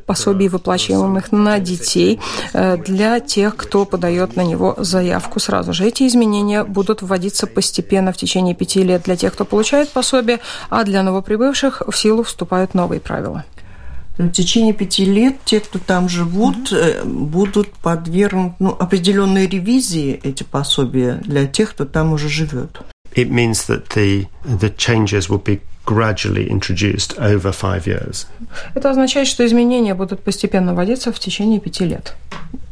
пособий, 0.06 0.48
выплачиваемых 0.48 1.32
на 1.32 1.60
детей 1.60 2.20
для 2.54 3.20
тех, 3.20 3.56
кто 3.56 3.86
подает 3.86 4.36
на 4.36 4.42
него 4.42 4.76
заявку 4.78 5.40
сразу 5.40 5.74
же. 5.74 5.86
Эти 5.86 6.08
изменения 6.08 6.64
будут 6.64 7.02
вводиться 7.04 7.46
постепенно 7.46 8.12
в 8.12 8.18
течение 8.18 8.56
пяти 8.56 8.82
лет 8.84 9.04
для 9.04 9.16
тех, 9.16 9.34
кто 9.34 9.46
получает 9.46 9.90
пособие, 9.90 10.40
а 10.70 10.84
для 10.84 11.04
новоприбывших 11.04 11.84
в 11.88 11.96
силу 11.96 12.24
вступают 12.24 12.74
новые 12.74 13.00
правила 13.00 13.46
в 14.18 14.30
течение 14.30 14.74
пяти 14.74 15.06
лет 15.06 15.38
те, 15.44 15.60
кто 15.60 15.80
там 15.80 16.08
живут, 16.08 16.72
mm-hmm. 16.72 17.06
будут 17.06 17.70
подвергнуты 17.72 18.56
ну, 18.60 18.70
определенной 18.70 19.48
ревизии 19.48 20.20
эти 20.24 20.44
пособия 20.44 21.22
для 21.26 21.48
тех, 21.48 21.72
кто 21.72 21.86
там 21.86 22.14
уже 22.14 22.30
живет. 22.30 22.82
It 23.15 23.31
means 23.31 23.67
that 23.67 23.91
the, 23.91 24.27
the 24.45 24.71
changes 24.71 25.29
will 25.29 25.39
be 25.39 25.61
gradually 25.89 26.51
introduced 26.51 27.19
over 27.19 27.51
five 27.51 27.87
years. 27.87 28.27
Это 28.75 28.91
означает, 28.91 29.27
что 29.27 29.47
изменения 29.47 29.95
будут 29.95 30.23
постепенно 30.23 30.75
вводиться 30.75 31.13
в 31.13 31.19
течение 31.19 31.61
пяти 31.61 31.87
лет. 31.87 32.15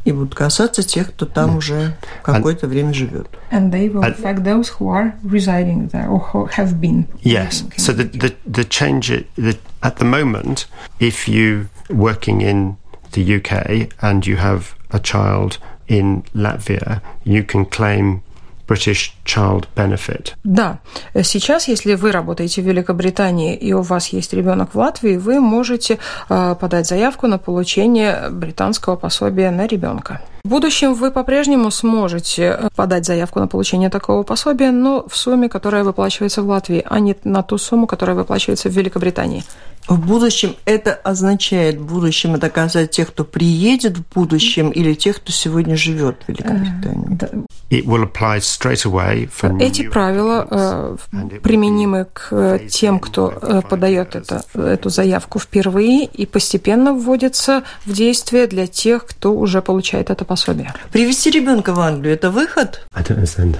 И 0.05 0.11
будут 0.11 0.35
касаться 0.35 0.83
тех, 0.83 1.09
кто 1.09 1.25
там 1.25 1.55
yeah. 1.55 1.57
уже 1.57 1.97
какое-то 2.23 2.67
время 2.67 2.93
живет. 2.93 3.27
And 3.51 3.71
they 3.71 3.91
will 3.91 4.03
affect 4.03 4.43
those 4.43 4.69
who 4.77 4.89
are 4.89 5.13
residing 5.23 5.89
there 5.89 6.07
or 6.07 6.19
who 6.31 6.45
have 6.51 6.79
been. 6.79 7.07
Yes. 7.21 7.63
So 7.77 7.91
the, 7.91 8.03
the, 8.03 8.35
the 8.45 8.63
change, 8.63 9.07
the, 9.35 9.57
at 9.81 9.97
the 9.97 10.05
moment, 10.05 10.67
if 10.99 11.27
you 11.27 11.69
working 11.89 12.41
in 12.41 12.77
the 13.13 13.35
UK 13.37 13.91
and 14.01 14.25
you 14.25 14.37
have 14.37 14.75
a 14.91 14.99
child 14.99 15.57
in 15.87 16.23
Latvia, 16.35 17.01
you 17.23 17.43
can 17.43 17.65
claim 17.65 18.21
British 18.67 19.15
Child 19.24 19.66
Benefit. 19.76 20.32
Да, 20.44 20.80
сейчас, 21.22 21.68
если 21.68 21.94
вы 21.94 22.12
работаете 22.12 22.62
в 22.62 22.66
Великобритании 22.66 23.56
и 23.56 23.72
у 23.72 23.82
вас 23.82 24.08
есть 24.08 24.32
ребенок 24.32 24.74
в 24.74 24.78
Латвии, 24.78 25.16
вы 25.16 25.40
можете 25.40 25.98
э, 26.28 26.56
подать 26.58 26.86
заявку 26.86 27.26
на 27.26 27.38
получение 27.38 28.28
британского 28.30 28.96
пособия 28.96 29.50
на 29.50 29.66
ребенка. 29.66 30.20
В 30.44 30.48
будущем 30.48 30.94
вы 30.94 31.12
по-прежнему 31.12 31.70
сможете 31.70 32.42
э, 32.42 32.68
подать 32.74 33.06
заявку 33.06 33.38
на 33.38 33.46
получение 33.46 33.90
такого 33.90 34.24
пособия, 34.24 34.72
но 34.72 35.06
в 35.08 35.16
сумме, 35.16 35.48
которая 35.48 35.84
выплачивается 35.84 36.42
в 36.42 36.48
Латвии, 36.48 36.84
а 36.84 36.98
не 36.98 37.14
на 37.22 37.44
ту 37.44 37.58
сумму, 37.58 37.86
которая 37.86 38.16
выплачивается 38.16 38.68
в 38.68 38.72
Великобритании. 38.72 39.44
В 39.88 39.98
будущем 39.98 40.54
это 40.64 40.94
означает, 40.94 41.76
в 41.76 41.86
будущем 41.86 42.34
это 42.34 42.50
касается 42.50 42.86
тех, 42.86 43.08
кто 43.08 43.24
приедет 43.24 43.98
в 43.98 44.14
будущем, 44.14 44.70
или 44.70 44.94
тех, 44.94 45.16
кто 45.16 45.32
сегодня 45.32 45.76
живет 45.76 46.16
в 46.24 46.28
Великобритании. 46.28 47.46
It 47.70 47.86
will 47.86 48.04
apply 48.04 48.38
straight 48.40 48.84
away 48.84 49.11
Эти 49.60 49.88
правила 49.88 50.46
э, 50.50 50.96
применимы 51.42 52.06
к 52.12 52.28
э, 52.30 52.58
тем, 52.68 53.00
кто 53.00 53.32
э, 53.40 53.62
подает 53.68 54.14
это, 54.16 54.44
эту 54.54 54.88
заявку 54.88 55.38
впервые, 55.38 56.04
и 56.04 56.26
постепенно 56.26 56.92
вводятся 56.92 57.62
в 57.84 57.92
действие 57.92 58.46
для 58.46 58.66
тех, 58.66 59.06
кто 59.06 59.34
уже 59.34 59.62
получает 59.62 60.10
это 60.10 60.24
пособие. 60.24 60.72
Привести 60.92 61.30
ребенка 61.30 61.72
в 61.74 61.80
Англию 61.80 62.14
это 62.14 62.30
выход? 62.30 62.86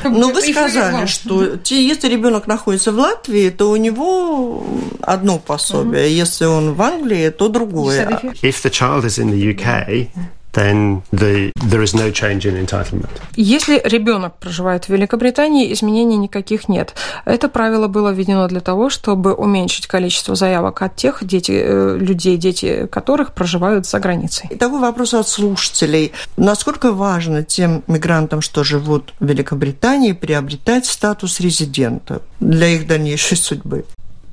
Ну, 0.04 0.32
вы 0.32 0.42
сказали, 0.42 1.06
что 1.06 1.58
если 1.64 2.08
ребенок 2.08 2.46
находится 2.46 2.92
в 2.92 2.98
Латвии, 2.98 3.50
то 3.50 3.70
у 3.70 3.76
него 3.76 4.64
одно 5.00 5.38
пособие 5.38 6.12
если 6.12 6.44
он 6.44 6.74
в 6.74 6.82
Англии, 6.82 7.30
то 7.30 7.48
другое. 7.48 8.06
If 8.42 8.62
the 8.62 8.70
child 8.70 9.04
is 9.04 9.18
in 9.18 9.30
the 9.30 9.54
UK, 9.54 10.08
then 10.52 11.02
the, 11.12 11.52
there 11.56 11.82
is 11.82 11.94
no 11.94 12.10
change 12.10 12.44
in 12.44 12.56
entitlement. 12.56 13.10
Если 13.36 13.80
ребенок 13.84 14.34
проживает 14.38 14.84
в 14.84 14.88
Великобритании, 14.90 15.72
изменений 15.72 16.16
никаких 16.16 16.68
нет. 16.68 16.94
Это 17.24 17.48
правило 17.48 17.88
было 17.88 18.10
введено 18.10 18.48
для 18.48 18.60
того, 18.60 18.90
чтобы 18.90 19.32
уменьшить 19.32 19.86
количество 19.86 20.34
заявок 20.34 20.82
от 20.82 20.96
тех 20.96 21.24
дети, 21.24 21.52
э, 21.52 21.96
людей, 21.98 22.36
дети 22.36 22.86
которых 22.86 23.32
проживают 23.32 23.86
за 23.86 23.98
границей. 23.98 24.48
И 24.50 24.56
такой 24.56 24.80
вопрос 24.80 25.14
от 25.14 25.28
слушателей. 25.28 26.12
Насколько 26.36 26.92
важно 26.92 27.42
тем 27.42 27.82
мигрантам, 27.86 28.42
что 28.42 28.64
живут 28.64 29.14
в 29.20 29.26
Великобритании, 29.26 30.12
приобретать 30.12 30.86
статус 30.86 31.40
резидента 31.40 32.22
для 32.40 32.68
их 32.68 32.86
дальнейшей 32.86 33.36
судьбы? 33.36 33.84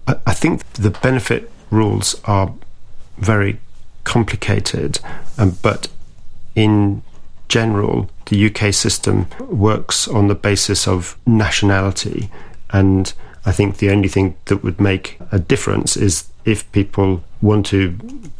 I 0.05 0.33
think 0.33 0.61
the 0.77 0.91
benefit 1.01 1.49
rules 1.69 2.19
are 2.23 2.51
very 3.19 3.59
complicated, 4.03 4.99
um, 5.37 5.55
but 5.61 5.87
in 6.59 7.01
general, 7.47 8.09
the 8.25 8.45
UK 8.47 8.73
system 8.73 9.27
works 9.39 10.09
on 10.09 10.27
the 10.27 10.35
basis 10.35 10.89
of 10.89 11.17
nationality. 11.25 12.29
And 12.71 13.13
I 13.45 13.53
think 13.53 13.77
the 13.77 13.89
only 13.89 14.09
thing 14.09 14.35
that 14.45 14.61
would 14.61 14.81
make 14.81 15.17
a 15.31 15.39
difference 15.39 15.95
is 15.95 16.27
if 16.43 16.69
people 16.73 17.23
want 17.41 17.65
to 17.67 17.91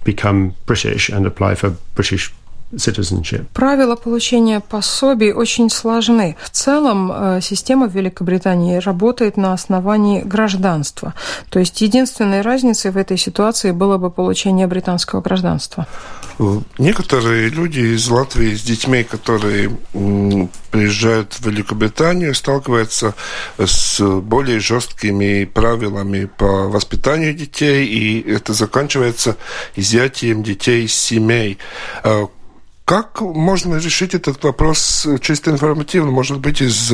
become 0.04 0.56
British 0.66 1.08
and 1.08 1.26
apply 1.26 1.56
for 1.56 1.78
British 1.96 2.34
citizenship. 2.74 3.46
Правила 3.54 3.96
получения 3.96 4.60
пособий 4.60 5.32
очень 5.32 5.70
сложны. 5.70 6.36
В 6.42 6.50
целом 6.50 7.12
э, 7.12 7.40
система 7.42 7.88
в 7.88 7.96
Великобритании 7.96 8.78
работает 8.78 9.38
на 9.38 9.54
основании 9.54 10.22
гражданства. 10.22 11.14
То 11.50 11.60
есть 11.60 11.82
единственной 11.82 12.42
разницей 12.42 12.92
в 12.92 12.98
этой 12.98 13.18
ситуации 13.18 13.72
было 13.72 13.98
бы 13.98 14.10
получение 14.10 14.68
британского 14.68 15.22
гражданства. 15.22 15.88
Некоторые 16.78 17.50
люди 17.50 17.80
из 17.80 18.08
Латвии 18.10 18.56
с 18.56 18.62
детьми, 18.62 19.04
которые 19.04 19.78
приезжают 20.72 21.34
в 21.34 21.46
Великобританию, 21.46 22.34
сталкиваются 22.34 23.14
с 23.58 24.00
более 24.00 24.62
жесткими 24.62 25.44
правилами 25.44 26.30
по 26.38 26.70
воспитанию 26.70 27.34
детей, 27.34 27.86
и 27.86 28.32
это 28.32 28.54
заканчивается 28.54 29.36
изъятием 29.76 30.42
детей 30.42 30.86
из 30.86 30.96
семей. 30.96 31.58
Как 32.89 33.22
можно 33.22 33.75
решить 33.75 34.15
этот 34.15 34.43
вопрос 34.43 35.08
чисто 35.22 35.51
информативно? 35.51 36.10
Может 36.10 36.39
быть, 36.39 36.60
из 36.60 36.91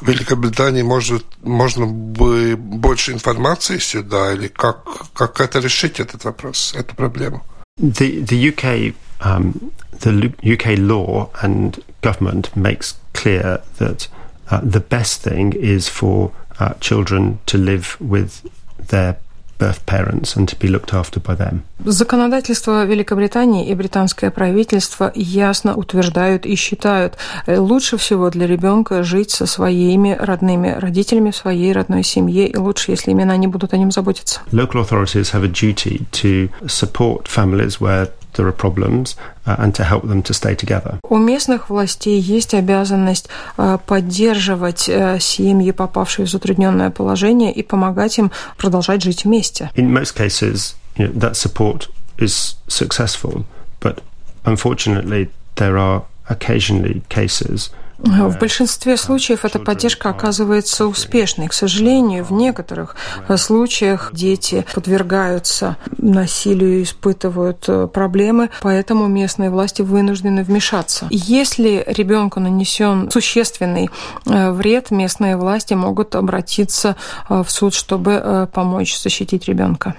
Великобритании 0.00 0.80
может, 0.80 1.26
можно 1.42 1.86
бы 1.86 2.56
больше 2.56 3.12
информации 3.12 3.76
сюда? 3.76 4.32
Или 4.32 4.48
как, 4.48 4.86
как 5.12 5.42
это 5.42 5.58
решить, 5.58 6.00
этот 6.00 6.24
вопрос, 6.24 6.72
эту 6.74 6.96
проблему? 6.96 7.42
The, 7.78 8.24
the 8.24 8.54
UK 8.54 8.94
um, 9.20 9.70
the 10.00 10.32
UK 10.42 10.78
law 10.78 11.28
and 11.42 11.78
government 12.00 12.56
makes 12.56 12.94
clear 13.12 13.60
that 13.76 14.08
uh, 14.50 14.60
the 14.62 14.80
best 14.80 15.20
thing 15.20 15.52
is 15.52 15.88
for 15.88 16.32
uh, 16.58 16.72
children 16.80 17.38
to 17.44 17.58
live 17.58 17.98
with 18.00 18.48
their 18.78 19.18
birth 19.58 19.84
parents 19.86 20.36
and 20.36 20.48
to 20.48 20.56
be 20.58 20.68
looked 20.68 20.92
after 20.92 21.20
by 21.20 21.36
them. 21.36 21.62
Законодательство 21.84 22.84
Великобритании 22.84 23.68
и 23.68 23.74
британское 23.74 24.30
правительство 24.30 25.12
ясно 25.14 25.74
утверждают 25.74 26.46
и 26.46 26.54
считают, 26.54 27.16
э, 27.46 27.58
лучше 27.58 27.96
всего 27.96 28.30
для 28.30 28.46
ребенка 28.46 29.02
жить 29.02 29.30
со 29.30 29.46
своими 29.46 30.16
родными 30.18 30.74
родителями 30.78 31.30
в 31.30 31.36
своей 31.36 31.72
родной 31.72 32.02
семье, 32.02 32.48
и 32.48 32.56
лучше, 32.56 32.90
если 32.92 33.10
именно 33.10 33.32
они 33.32 33.46
будут 33.46 33.74
о 33.74 33.76
нем 33.76 33.90
заботиться. 33.90 34.40
Local 34.52 34.82
authorities 34.82 35.32
have 35.32 35.44
a 35.44 35.48
duty 35.48 36.06
to 36.12 36.50
support 36.66 37.26
families 37.28 37.80
where 37.80 38.08
there 38.33 38.47
are 38.47 38.51
problems 38.51 39.15
uh, 39.45 39.55
and 39.59 39.75
to 39.75 39.83
help 39.83 40.07
them 40.07 40.23
to 40.23 40.33
stay 40.33 40.55
together. 40.55 40.99
У 41.09 41.17
местных 41.17 41.69
властей 41.69 42.19
есть 42.19 42.53
обязанность 42.53 43.29
uh, 43.57 43.79
поддерживать 43.85 44.89
uh, 44.89 45.19
семьи, 45.19 45.71
попавшие 45.71 46.25
в 46.25 46.29
затрудненное 46.29 46.89
положение, 46.89 47.51
и 47.51 47.63
помогать 47.63 48.17
им 48.17 48.31
продолжать 48.57 49.03
жить 49.03 49.25
вместе. 49.25 49.71
In 49.75 49.91
most 49.91 50.15
cases, 50.15 50.75
you 50.97 51.07
know, 51.07 51.13
that 51.19 51.35
support 51.35 51.87
is 52.17 52.55
successful, 52.67 53.45
but 53.79 54.01
unfortunately, 54.45 55.29
there 55.55 55.77
are 55.77 56.03
occasionally 56.29 57.01
cases 57.09 57.69
В 57.98 58.38
большинстве 58.38 58.96
случаев 58.96 59.44
эта 59.44 59.58
поддержка 59.58 60.10
оказывается 60.10 60.86
успешной. 60.86 61.48
К 61.48 61.52
сожалению, 61.52 62.24
в 62.24 62.32
некоторых 62.32 62.94
случаях 63.36 64.10
дети 64.12 64.64
подвергаются 64.72 65.76
насилию, 65.96 66.82
испытывают 66.84 67.64
э, 67.68 67.88
проблемы, 67.92 68.50
поэтому 68.62 69.08
местные 69.08 69.50
власти 69.50 69.82
вынуждены 69.82 70.44
вмешаться. 70.44 71.08
Если 71.10 71.84
ребенку 71.86 72.38
нанесен 72.40 73.10
существенный 73.10 73.90
э, 74.26 74.50
вред, 74.52 74.90
местные 74.92 75.36
власти 75.36 75.74
могут 75.74 76.14
обратиться 76.14 76.96
э, 77.28 77.42
в 77.42 77.50
суд, 77.50 77.74
чтобы 77.74 78.48
помочь 78.52 78.96
защитить 78.96 79.46
ребенка. 79.46 79.94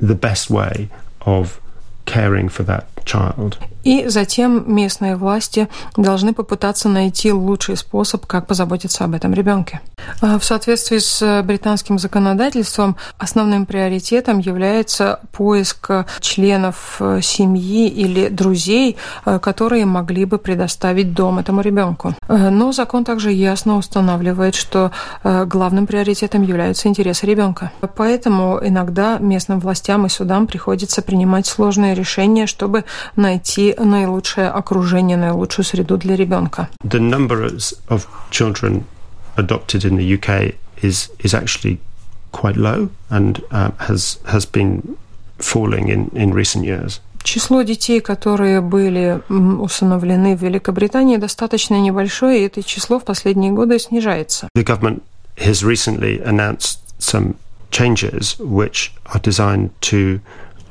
The 0.00 0.18
best 0.18 0.50
way 0.50 0.88
of 1.26 1.60
caring 2.06 2.48
for 2.48 2.64
that 2.64 2.86
child. 3.10 3.54
И 3.82 4.08
затем 4.08 4.74
местные 4.74 5.16
власти 5.16 5.68
должны 5.96 6.34
попытаться 6.34 6.88
найти 6.88 7.32
лучший 7.32 7.76
способ, 7.76 8.26
как 8.26 8.46
позаботиться 8.46 9.04
об 9.04 9.14
этом 9.14 9.32
ребенке. 9.32 9.80
А 10.20 10.38
в 10.38 10.44
соответствии 10.44 10.98
с 10.98 11.42
британским 11.42 11.98
законодательством 11.98 12.96
основным 13.18 13.64
приоритетом 13.66 14.38
является 14.38 15.20
поиск 15.32 15.90
членов 16.20 16.96
э, 17.00 17.20
семьи 17.22 17.88
или 17.88 18.28
друзей, 18.28 18.96
э, 19.24 19.38
которые 19.38 19.86
могли 19.86 20.24
бы 20.24 20.38
предоставить 20.38 21.14
дом 21.14 21.38
этому 21.38 21.62
ребенку. 21.62 22.14
Э, 22.28 22.50
но 22.50 22.72
закон 22.72 23.04
также 23.04 23.32
ясно 23.32 23.76
устанавливает, 23.76 24.54
что 24.54 24.90
главным 25.22 25.86
приоритетом 25.86 26.42
являются 26.42 26.88
интересы 26.88 27.26
ребенка. 27.26 27.72
Поэтому 27.96 28.58
иногда 28.62 29.18
местным 29.18 29.60
властям 29.60 30.06
и 30.06 30.08
судам 30.08 30.46
приходится 30.46 31.02
принимать 31.02 31.46
сложные 31.46 31.94
решения, 31.94 32.46
чтобы 32.46 32.84
найти 33.16 33.74
наилучшее 33.78 34.48
окружение, 34.48 35.16
наилучшую 35.16 35.64
среду 35.64 35.96
для 35.96 36.16
ребенка. 36.16 36.68
The 36.84 37.00
numbers 37.00 37.74
of 37.88 38.06
children 38.30 38.84
adopted 39.36 39.84
in 39.84 39.96
the 39.96 40.18
UK 40.18 40.54
is 40.82 41.10
is 41.18 41.34
actually 41.34 41.78
quite 42.32 42.56
low 42.56 42.88
and 43.10 43.42
uh, 43.50 43.70
has 43.88 44.18
has 44.24 44.44
been 44.44 44.96
falling 45.38 45.88
in 45.88 46.10
in 46.14 46.32
recent 46.32 46.64
years. 46.64 47.00
Число 47.22 47.62
детей, 47.62 48.00
которые 48.00 48.62
были 48.62 49.20
усыновлены 49.28 50.36
в 50.36 50.42
Великобритании, 50.42 51.18
достаточно 51.18 51.78
небольшое, 51.78 52.40
и 52.40 52.46
это 52.46 52.62
число 52.62 52.98
в 52.98 53.04
последние 53.04 53.52
годы 53.52 53.78
снижается. 53.78 54.48
The 54.56 54.64
government 54.64 55.02
has 55.36 55.62
recently 55.62 56.22
announced 56.24 56.78
some 56.98 57.34
changes 57.70 58.38
which 58.38 58.92
are 59.04 59.20
designed 59.20 59.70
to 59.82 60.20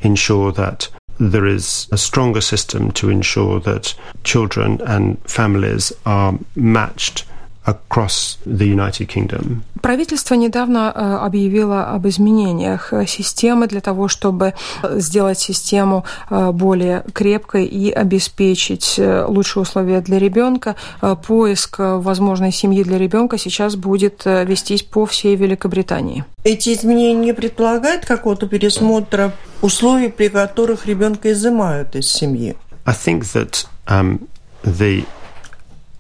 ensure 0.02 0.52
that 0.54 0.90
there 1.20 1.46
is 1.46 1.88
a 1.92 1.98
stronger 1.98 2.42
system 2.42 2.92
to 2.92 3.10
ensure 3.10 3.60
that 3.62 3.94
children 4.24 4.82
and 4.86 5.18
families 5.26 5.92
are 6.06 6.34
matched 6.56 7.26
across 7.66 8.38
the 8.46 8.66
United 8.66 9.08
Kingdom. 9.08 9.64
Правительство 9.82 10.36
недавно 10.36 10.92
э, 10.94 11.26
объявило 11.26 11.86
об 11.96 12.08
изменениях 12.08 12.94
э, 12.94 13.06
системы 13.06 13.68
для 13.68 13.80
того, 13.80 14.08
чтобы 14.08 14.54
э, 14.84 15.00
сделать 15.00 15.40
систему 15.40 16.04
более 16.30 17.04
крепкой 17.14 17.66
и 17.66 17.92
обеспечить 17.92 19.00
лучшие 19.28 19.64
условия 19.64 20.02
для 20.02 20.20
ребенка. 20.20 20.76
Поиск 21.28 21.80
возможной 21.80 22.52
семьи 22.52 22.84
для 22.84 22.98
ребенка 22.98 23.38
сейчас 23.38 23.76
будет 23.76 24.24
вестись 24.26 24.84
по 24.84 25.06
всей 25.06 25.36
Великобритании. 25.36 26.24
Эти 26.44 26.74
изменения 26.74 27.14
не 27.14 27.34
предполагают 27.34 28.06
какого-то 28.06 28.48
пересмотра 28.48 29.34
условий, 29.62 30.11
при 30.11 30.29
которых 30.29 30.87
ребенка 30.87 31.33
изымают 31.33 31.97
из 31.97 32.11
семьи? 32.11 32.57
I 32.87 32.93
think 32.93 33.25
that 33.33 33.67
um, 33.87 34.29
the 34.62 35.07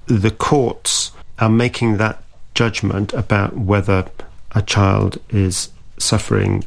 the 0.06 0.30
courts 0.30 1.12
are 1.38 1.48
making 1.48 1.96
that 1.96 2.18
judgment 2.54 3.12
about 3.14 3.56
whether 3.56 4.06
a 4.54 4.62
child 4.62 5.18
is 5.30 5.70
suffering 5.98 6.64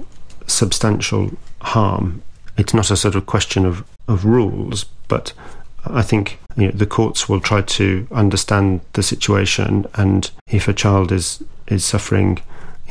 substantial 0.48 1.32
harm. 1.62 2.22
It's 2.58 2.74
not 2.74 2.92
a 2.92 2.98
sort 2.98 3.16
of 3.16 3.26
question 3.26 3.66
of, 3.66 3.84
of 4.08 4.26
rules, 4.26 4.86
but 5.08 5.34
I 5.86 6.02
think 6.02 6.40
you 6.56 6.66
know, 6.68 6.72
the 6.72 6.86
courts 6.86 7.30
will 7.30 7.40
try 7.40 7.62
to 7.62 8.08
understand 8.12 8.82
the 8.94 9.04
situation, 9.04 9.86
and 9.94 10.30
if 10.50 10.68
a 10.68 10.74
child 10.74 11.12
is 11.12 11.44
is 11.68 11.86
suffering, 11.86 12.40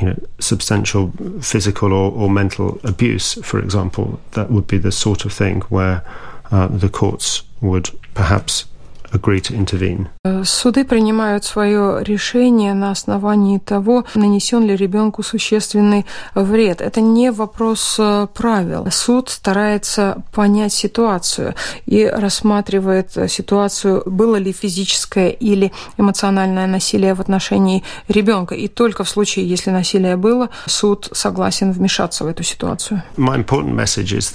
you 0.02 0.08
know, 0.08 0.18
substantial 0.40 1.12
physical 1.40 1.92
or, 1.92 2.10
or 2.10 2.28
mental 2.28 2.80
abuse, 2.82 3.34
for 3.44 3.60
example, 3.60 4.20
that 4.32 4.50
would 4.50 4.66
be 4.66 4.76
the 4.76 4.90
sort 4.90 5.24
of 5.24 5.32
thing 5.32 5.60
where 5.68 6.04
uh, 6.50 6.66
the 6.66 6.88
courts 6.88 7.42
would 7.60 7.88
perhaps 8.14 8.64
agree 9.12 9.40
to 9.40 9.54
intervene. 9.54 10.06
Э, 10.24 10.44
суды 10.44 10.84
принимают 10.84 11.44
свое 11.44 12.02
решение 12.02 12.74
на 12.74 12.90
основании 12.90 13.58
того, 13.58 14.04
нанесен 14.14 14.64
ли 14.64 14.76
ребенку 14.76 15.22
существенный 15.22 16.06
вред. 16.34 16.80
Это 16.80 17.00
не 17.00 17.30
вопрос 17.30 17.96
э, 17.98 18.26
правил. 18.34 18.86
Суд 18.90 19.28
старается 19.28 20.22
понять 20.32 20.72
ситуацию 20.72 21.54
и 21.86 22.06
рассматривает 22.06 23.16
ситуацию, 23.28 24.02
было 24.06 24.36
ли 24.36 24.52
физическое 24.52 25.30
или 25.30 25.72
эмоциональное 25.98 26.66
насилие 26.66 27.14
в 27.14 27.20
отношении 27.20 27.82
ребенка. 28.08 28.54
И 28.54 28.68
только 28.68 29.04
в 29.04 29.08
случае, 29.08 29.48
если 29.48 29.70
насилие 29.70 30.16
было, 30.16 30.48
суд 30.66 31.08
согласен 31.12 31.72
вмешаться 31.72 32.24
в 32.24 32.26
эту 32.26 32.42
ситуацию. 32.42 33.02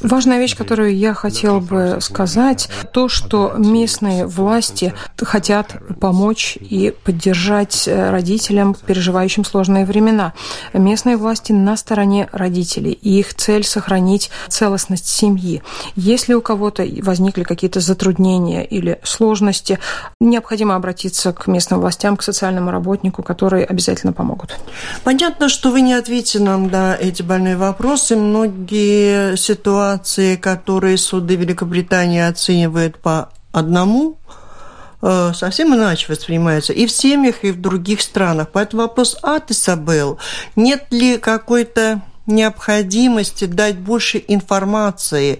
Важная 0.01 0.39
вещь, 0.39 0.55
которую 0.55 0.95
я 0.95 1.13
хотел 1.13 1.59
бы 1.59 1.97
сказать, 2.01 2.69
то, 2.93 3.09
что 3.09 3.53
местные 3.57 4.25
власти 4.25 4.66
власти 4.67 4.93
хотят 5.17 5.75
помочь 5.99 6.58
и 6.60 6.93
поддержать 7.03 7.88
э, 7.88 8.12
родителям, 8.12 8.75
переживающим 8.75 9.45
сложные 9.45 9.86
времена. 9.86 10.34
Местные 10.73 11.17
власти 11.17 11.51
на 11.51 11.77
стороне 11.77 12.27
родителей, 12.32 12.91
и 12.91 13.19
их 13.19 13.34
цель 13.34 13.63
сохранить 13.63 14.30
целостность 14.47 15.08
семьи. 15.08 15.62
Если 15.95 16.34
у 16.34 16.41
кого-то 16.41 16.86
возникли 17.01 17.43
какие-то 17.43 17.80
затруднения 17.80 18.65
или 18.65 18.99
сложности, 19.03 19.80
необходимо 20.19 20.75
обратиться 20.75 21.34
к 21.34 21.47
местным 21.47 21.80
властям, 21.80 22.17
к 22.17 22.23
социальному 22.23 22.71
работнику, 22.71 23.23
которые 23.23 23.65
обязательно 23.65 24.13
помогут. 24.13 24.58
Понятно, 25.03 25.49
что 25.49 25.71
вы 25.71 25.82
не 25.82 25.93
ответите 25.93 26.39
нам 26.39 26.67
на 26.67 26.95
эти 26.95 27.21
больные 27.21 27.58
вопросы. 27.58 28.15
Многие 28.15 29.36
ситуации, 29.38 30.36
которые 30.36 30.97
суды 30.97 31.36
Великобритании 31.36 32.21
оценивают 32.21 32.97
по 32.99 33.30
одному 33.51 34.17
совсем 35.01 35.75
иначе 35.75 36.07
воспринимается 36.10 36.73
и 36.73 36.86
в 36.86 36.91
семьях, 36.91 37.43
и 37.43 37.51
в 37.51 37.62
других 37.62 38.01
странах. 38.01 38.49
Поэтому 38.51 38.83
вопрос 38.83 39.17
от 39.21 39.51
Исабел. 39.51 40.17
Нет 40.55 40.88
ли 40.91 41.17
какой-то 41.17 42.01
необходимости 42.27 43.45
дать 43.45 43.77
больше 43.77 44.23
информации 44.27 45.39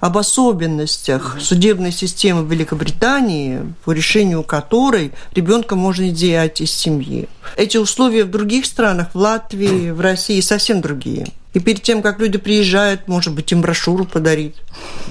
об 0.00 0.16
особенностях 0.16 1.36
судебной 1.40 1.92
системы 1.92 2.48
Великобритании, 2.48 3.74
по 3.84 3.90
решению 3.90 4.44
которой 4.44 5.12
ребенка 5.34 5.74
можно 5.74 6.08
изъять 6.08 6.60
из 6.60 6.70
семьи. 6.70 7.28
Эти 7.56 7.76
условия 7.76 8.24
в 8.24 8.30
других 8.30 8.66
странах, 8.66 9.08
в 9.12 9.18
Латвии, 9.18 9.90
в 9.92 10.00
России 10.00 10.40
совсем 10.40 10.80
другие. 10.80 11.26
И 11.54 11.60
перед 11.60 11.82
тем, 11.82 12.02
как 12.02 12.20
люди 12.20 12.38
приезжают, 12.38 13.08
может 13.08 13.34
быть, 13.34 13.50
им 13.50 13.62
брошюру 13.62 14.04
подарить. 14.04 14.54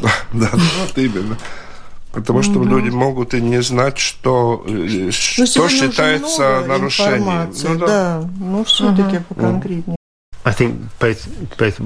Да, 0.02 0.12
да, 0.34 0.50
вот 0.54 0.98
именно. 0.98 1.38
Потому 2.12 2.42
что 2.42 2.54
mm-hmm. 2.54 2.70
люди 2.70 2.90
могут 2.90 3.34
и 3.34 3.42
не 3.42 3.62
знать, 3.62 3.98
что, 3.98 4.64
э, 4.66 4.72
ну, 4.72 5.12
что 5.46 5.70
считается 5.70 6.62
нарушением. 6.66 7.54
Ну, 7.64 7.76
да. 7.80 7.86
да, 7.86 8.30
ну 8.40 8.64
все-таки 8.64 9.18
mm-hmm. 9.18 9.24
поконкретнее. 9.30 9.97
I 10.47 10.51
think 10.51 10.81
both 10.99 11.29
both 11.57 11.79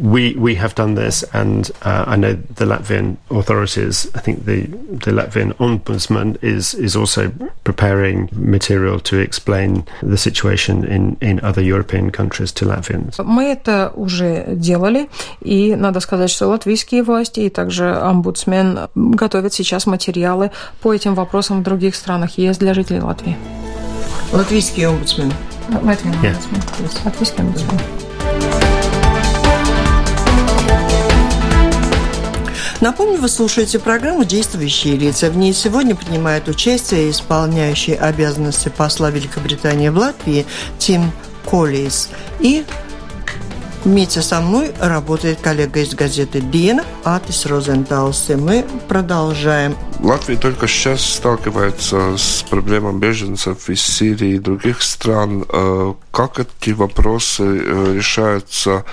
we 0.00 0.34
we 0.34 0.54
have 0.54 0.74
done 0.74 0.94
this, 0.94 1.22
and 1.34 1.70
uh, 1.82 2.04
I 2.06 2.16
know 2.16 2.32
the 2.32 2.64
Latvian 2.64 3.18
authorities. 3.30 4.08
I 4.14 4.20
think 4.20 4.46
the 4.46 4.62
the 5.04 5.12
Latvian 5.12 5.52
ombudsman 5.58 6.42
is 6.42 6.72
is 6.74 6.96
also 6.96 7.30
preparing 7.62 8.30
material 8.32 9.00
to 9.00 9.18
explain 9.18 9.84
the 10.02 10.16
situation 10.16 10.84
in 10.84 11.18
in 11.20 11.40
other 11.40 11.60
European 11.60 12.10
countries 12.10 12.52
to 12.52 12.64
Latvians. 12.64 13.22
Мы 13.22 13.52
это 13.52 13.92
уже 13.94 14.46
делали, 14.48 15.10
и 15.42 15.76
надо 15.76 16.00
сказать, 16.00 16.30
что 16.30 16.48
латвийские 16.48 17.02
власти 17.02 17.40
и 17.40 17.50
также 17.50 17.94
омбудсмен 17.94 18.88
готовят 18.94 19.52
сейчас 19.52 19.84
материалы 19.84 20.50
по 20.80 20.94
этим 20.94 21.14
вопросам 21.14 21.60
в 21.60 21.64
других 21.64 21.94
странах. 21.94 22.38
Есть 22.38 22.60
для 22.60 22.72
жителей 22.72 23.00
Латвии. 23.00 23.36
Латвийский 24.32 24.86
омбудсмен. 24.86 25.32
Yeah. 25.67 26.35
омбудсмен. 27.05 27.79
Напомню, 32.81 33.17
вы 33.17 33.29
слушаете 33.29 33.79
программу 33.79 34.25
«Действующие 34.25 34.95
лица». 34.95 35.31
В 35.31 35.37
ней 35.37 35.53
сегодня 35.53 35.95
принимает 35.95 36.47
участие 36.47 37.09
исполняющий 37.09 37.95
обязанности 37.95 38.69
посла 38.69 39.09
Великобритании 39.09 39.89
в 39.89 39.97
Латвии 39.97 40.45
Тим 40.77 41.11
Коллис 41.45 42.09
и 42.39 42.63
Вместе 43.85 44.23
со 44.23 44.41
мной 44.41 44.73
работает 44.79 45.41
коллега 45.41 45.79
из 45.79 45.93
газеты 45.93 46.41
«Дина» 46.41 46.83
Атис 47.03 47.45
Розенталс. 47.45 48.31
И 48.31 48.35
мы 48.35 48.65
продолжаем. 48.87 49.77
Латвия 49.99 50.37
только 50.37 50.67
сейчас 50.67 51.01
сталкивается 51.01 52.17
с 52.17 52.43
проблемой 52.49 52.93
беженцев 52.99 53.69
из 53.69 53.83
Сирии 53.83 54.37
и 54.37 54.39
других 54.39 54.81
стран. 54.81 55.45
Э, 55.47 55.93
как 56.11 56.39
эти 56.39 56.71
вопросы 56.71 57.43
э, 57.43 57.93
решаются 57.95 58.85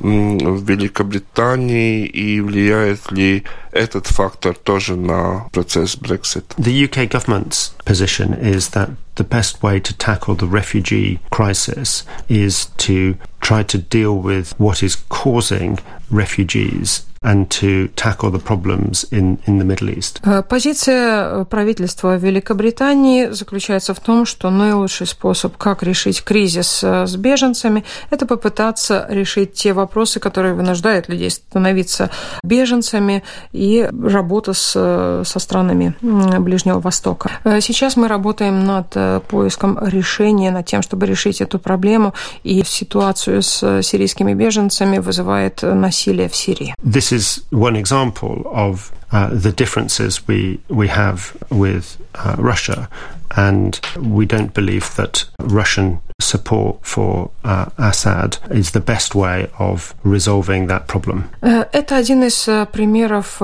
в 0.00 0.64
Великобритании 0.64 2.04
и 2.04 2.40
влияет 2.40 3.12
ли 3.12 3.44
этот 3.71 4.07
фактор 4.07 4.55
тоже 4.55 4.95
на 4.95 5.49
процесс 5.51 5.95
Brexit? 5.95 6.55
The 6.57 6.87
UK 6.87 7.09
government's 7.09 7.71
position 7.85 8.33
is 8.33 8.69
that 8.69 8.89
the 9.15 9.23
best 9.23 9.61
way 9.61 9.79
to 9.79 9.93
tackle 9.97 10.35
the 10.35 10.47
refugee 10.47 11.19
crisis 11.29 12.03
is 12.29 12.67
to 12.77 13.15
try 13.41 13.63
to 13.63 13.77
deal 13.77 14.15
with 14.15 14.53
what 14.57 14.83
is 14.83 14.95
causing 15.09 15.79
refugees 16.09 17.03
and 17.22 17.48
to 17.48 17.88
tackle 17.94 18.30
the 18.30 18.38
problems 18.38 19.04
in, 19.10 19.38
in 19.46 19.58
the 19.58 19.64
Middle 19.64 19.88
East. 19.96 20.20
Э, 20.24 20.42
позиция 20.42 21.44
правительства 21.44 22.16
Великобритании 22.16 23.28
заключается 23.30 23.94
в 23.94 24.00
том, 24.00 24.26
что 24.26 24.50
наилучший 24.50 25.06
способ, 25.06 25.56
как 25.56 25.82
решить 25.82 26.22
кризис 26.22 26.82
э, 26.82 27.06
с 27.06 27.16
беженцами, 27.16 27.84
это 28.10 28.26
попытаться 28.26 29.06
решить 29.08 29.54
те 29.54 29.72
вопросы, 29.72 30.20
которые 30.20 30.54
вынуждают 30.54 31.08
людей 31.08 31.30
становиться 31.30 32.10
беженцами 32.42 33.22
и 33.52 33.88
работа 34.02 34.52
с, 34.52 34.72
э, 34.74 35.22
со 35.24 35.38
странами 35.38 35.94
Ближнего 36.00 36.80
Востока. 36.80 37.30
Сейчас 37.60 37.96
мы 37.96 38.08
работаем 38.08 38.64
над 38.64 38.96
поиском 39.28 39.78
решения, 39.80 40.50
над 40.50 40.66
тем, 40.66 40.82
чтобы 40.82 41.06
решить 41.06 41.40
эту 41.40 41.58
проблему, 41.58 42.14
и 42.42 42.62
ситуацию 42.64 43.42
с 43.42 43.82
сирийскими 43.82 44.34
беженцами 44.34 44.98
вызывает 44.98 45.62
насилие 45.62 46.28
в 46.28 46.36
Сирии. 46.36 46.74
This 46.82 47.11
is 47.12 47.44
one 47.50 47.76
example 47.76 48.42
of 48.46 48.92
uh, 49.12 49.28
the 49.32 49.52
differences 49.52 50.26
we 50.26 50.58
we 50.68 50.88
have 50.88 51.36
with 51.50 51.98
uh, 52.14 52.34
Russia, 52.38 52.88
and 53.36 53.80
we 53.98 54.26
don't 54.26 54.54
believe 54.54 54.94
that 54.96 55.24
Russian 55.38 56.00
support 56.20 56.78
for 56.82 57.30
uh, 57.44 57.66
Assad 57.76 58.38
is 58.50 58.70
the 58.70 58.80
best 58.80 59.14
way 59.14 59.48
of 59.58 59.94
resolving 60.04 60.68
that 60.68 60.86
problem. 60.86 61.24
Это 61.42 61.96
один 61.96 62.22
из 62.24 62.48
примеров 62.72 63.40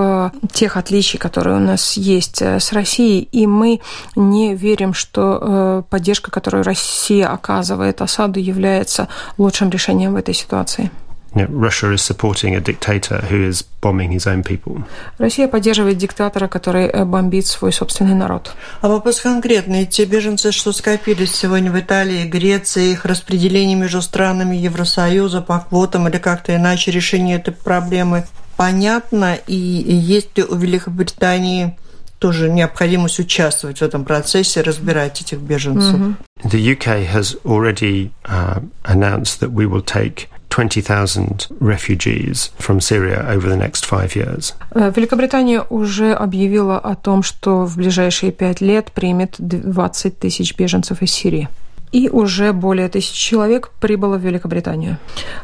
тех 0.53 0.77
отличий, 0.77 1.19
которые 1.19 1.57
у 1.57 1.61
нас 1.61 1.97
есть 1.97 2.41
с 2.41 2.73
Россией, 2.73 3.29
и 3.33 3.47
мы 3.47 3.81
не 4.17 4.55
верим, 4.55 4.95
что 4.95 5.85
поддержка, 5.91 6.31
которую 6.31 6.63
Россия 6.65 7.27
оказывает 7.27 8.01
Асаду, 8.01 8.41
является 8.41 9.09
лучшим 9.37 9.71
решением 9.71 10.15
в 10.15 10.17
этой 10.17 10.35
ситуации. 10.35 10.91
You 11.35 11.43
know, 11.43 11.49
Russia 11.51 11.93
is 11.93 12.01
supporting 12.01 12.55
a 12.55 12.61
dictator 12.61 13.19
who 13.31 13.43
is 13.43 13.63
bombing 13.83 14.13
his 14.13 14.27
own 14.27 14.43
people. 14.43 14.85
Россия 15.19 15.47
поддерживает 15.47 15.99
диктатора, 15.99 16.49
который 16.49 16.91
бомбит 17.05 17.47
свой 17.47 17.73
собственный 17.73 18.15
народ. 18.15 18.55
А 18.81 18.89
вопрос 18.89 19.21
конкретный. 19.21 19.85
Те 19.85 20.07
беженцы, 20.07 20.53
что 20.53 20.73
скопились 20.73 21.35
сегодня 21.35 21.71
в 21.71 21.79
Италии, 21.79 22.27
Греции, 22.27 22.93
их 22.93 23.05
распределение 23.05 23.77
между 23.77 24.01
странами 24.01 24.57
Евросоюза 24.57 25.43
по 25.43 25.61
квотам 25.61 26.09
или 26.09 26.17
как-то 26.17 26.57
иначе 26.57 26.91
решение 26.91 27.37
этой 27.37 27.53
проблемы 27.53 28.25
понятно? 28.57 29.35
И 29.47 29.55
есть 29.55 30.37
ли 30.37 30.45
у 30.45 30.57
Великобритании 30.57 31.79
тоже 32.19 32.51
необходимость 32.51 33.19
участвовать 33.21 33.79
в 33.79 33.83
этом 33.83 34.05
процессе, 34.05 34.63
разбирать 34.63 35.21
этих 35.21 35.39
беженцев? 35.39 35.95
Mm-hmm. 35.95 36.15
The 36.45 36.77
UK 36.77 37.07
has 37.07 37.37
already 37.45 38.13
uh, 38.25 38.61
announced 38.85 39.41
that 39.41 39.53
we 39.53 39.67
will 39.67 39.83
take 39.83 40.29
20,000 40.59 41.47
refugees 41.61 42.51
from 42.59 42.81
Syria 42.81 43.25
over 43.29 43.49
the 43.49 43.57
next 43.57 43.87
five 43.87 44.17
years. 44.17 44.55
Великобритания 44.75 45.63
уже 45.71 46.13
объявила 46.13 46.79
о 46.81 46.97
том, 46.97 47.23
что 47.23 47.65
в 47.65 47.77
ближайшие 47.77 48.33
пять 48.33 48.61
лет 48.61 48.91
примет 48.91 49.37
20 49.39 50.19
тысяч 50.19 50.57
беженцев 50.57 51.01
из 51.01 51.13
Сирии 51.13 51.49
и 51.93 52.09
уже 52.09 52.53
более 52.53 52.89
тысячи 52.89 53.15
человек 53.15 53.71
прибыло 53.81 54.17
в 54.17 54.25
Великобританию. 54.25 54.99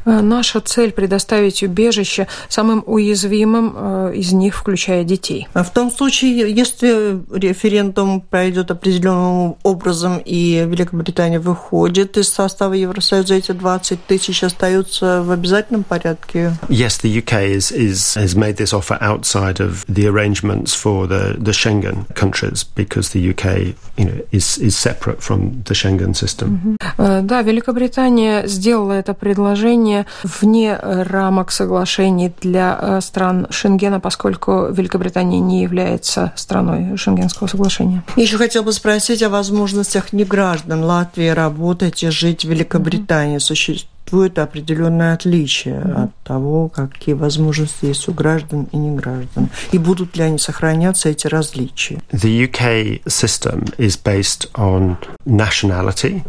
Э, 0.05 0.21
наша 0.21 0.61
цель– 0.61 0.93
предоставить 0.95 1.63
убежище 1.63 2.27
самым 2.49 2.83
уязвимым 2.87 3.75
э, 3.77 4.13
из 4.17 4.33
них, 4.33 4.57
включая 4.57 5.05
детей. 5.05 5.49
А 5.55 5.63
в 5.63 5.73
том 5.73 5.91
случае, 5.91 6.53
если 6.53 7.21
референдум 7.33 8.21
пройдет 8.21 8.71
определенным 8.71 9.57
образом 9.63 10.21
и 10.25 10.65
Великобритания 10.67 11.39
выходит 11.39 12.17
из 12.17 12.29
состава 12.29 12.75
Евросоюза, 12.75 13.35
эти 13.35 13.53
20 13.53 14.07
тысяч 14.07 14.43
остаются 14.45 15.23
в 15.23 15.31
обязательном 15.31 15.85
порядке? 15.85 16.53
Yes, 16.69 17.01
the 17.03 17.23
UK 17.23 17.57
is, 17.57 17.73
is, 17.73 18.15
has 18.17 18.37
made 18.37 18.57
this 18.57 18.73
offer 18.73 18.99
outside 19.01 19.61
of 19.61 19.85
the 19.89 20.07
arrangements 20.07 20.75
for 20.75 21.07
the, 21.07 21.37
the 21.39 21.53
Schengen 21.53 22.07
countries 22.15 22.65
because 22.65 23.11
the 23.11 23.31
UK 23.31 23.75
you 23.97 24.05
know, 24.05 24.21
is, 24.33 24.59
is 24.59 24.77
separate 24.77 25.23
from 25.23 25.63
the 25.65 25.75
Schengen 25.75 26.15
system. 26.15 26.34
System. 26.35 26.77
Да, 27.23 27.43
Великобритания 27.43 28.47
сделала 28.47 28.93
это 28.93 29.15
предложение 29.15 30.07
вне 30.23 30.77
рамок 30.83 31.51
соглашений 31.51 32.33
для 32.41 33.01
стран 33.01 33.47
Шенгена, 33.51 34.01
поскольку 34.01 34.67
Великобритания 34.71 35.41
не 35.41 35.63
является 35.63 36.33
страной 36.37 36.97
Шенгенского 36.97 37.47
соглашения. 37.47 38.03
Еще 38.17 38.39
хотел 38.39 38.63
бы 38.63 38.73
спросить 38.73 39.23
о 39.23 39.29
возможностях 39.29 40.13
неграждан 40.13 40.85
Латвии 40.85 41.29
работать 41.29 42.03
и 42.03 42.11
жить 42.11 42.45
в 42.45 42.49
Великобритании. 42.49 43.39
Существует 43.39 43.89
существует 44.05 44.39
определенное 44.39 45.15
отличие 45.15 45.77
mm-hmm. 45.77 46.05
от 46.05 46.11
того, 46.25 46.69
какие 46.69 47.15
возможности 47.15 47.87
есть 47.87 48.09
у 48.09 48.13
граждан 48.13 48.69
и 48.73 48.77
не 48.77 48.97
граждан. 48.97 49.49
И 49.73 49.79
будут 49.79 50.17
ли 50.17 50.25
они 50.25 50.39
сохраняться, 50.39 51.09
эти 51.09 51.27
различия? 51.27 52.01
The 52.13 52.49
UK 52.49 53.03
system 53.07 53.75
is 53.79 53.97
based 53.97 54.51
on 54.55 54.97
nationality 55.25 56.23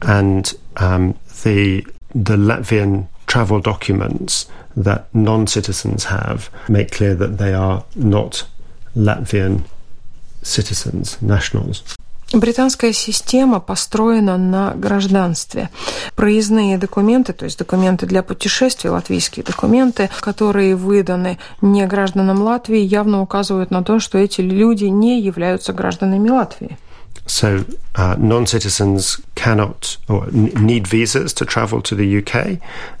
and 0.00 0.54
um, 0.76 1.14
the, 1.44 1.84
the 2.14 2.36
Latvian 2.36 3.06
travel 3.26 3.60
documents 3.60 4.46
that 4.76 5.04
non-citizens 5.14 6.04
have 6.04 6.50
make 6.68 6.90
clear 6.92 7.14
that 7.14 7.38
they 7.38 7.54
are 7.54 7.82
not 7.94 8.44
Latvian 8.94 9.62
citizens, 10.42 11.16
nationals. 11.22 11.82
Британская 12.32 12.92
система 12.92 13.60
построена 13.60 14.38
на 14.38 14.72
гражданстве. 14.74 15.68
Проездные 16.16 16.78
документы, 16.78 17.32
то 17.32 17.44
есть 17.44 17.58
документы 17.58 18.06
для 18.06 18.22
путешествий, 18.22 18.90
латвийские 18.90 19.44
документы, 19.44 20.08
которые 20.20 20.76
выданы 20.76 21.38
не 21.60 21.86
гражданам 21.86 22.42
Латвии, 22.42 22.80
явно 22.80 23.20
указывают 23.20 23.70
на 23.70 23.82
то, 23.82 24.00
что 24.00 24.18
эти 24.18 24.40
люди 24.40 24.84
не 24.84 25.20
являются 25.20 25.72
гражданами 25.72 26.30
Латвии. 26.30 26.78
So, 27.26 27.64
uh, 27.94 28.16
non 28.18 28.46
citizens 28.46 29.20
cannot 29.36 29.96
or 30.08 30.26
need 30.32 30.88
visas 30.88 31.32
to 31.34 31.44
travel 31.44 31.80
to 31.82 31.94
the 31.94 32.20
UK 32.20 32.58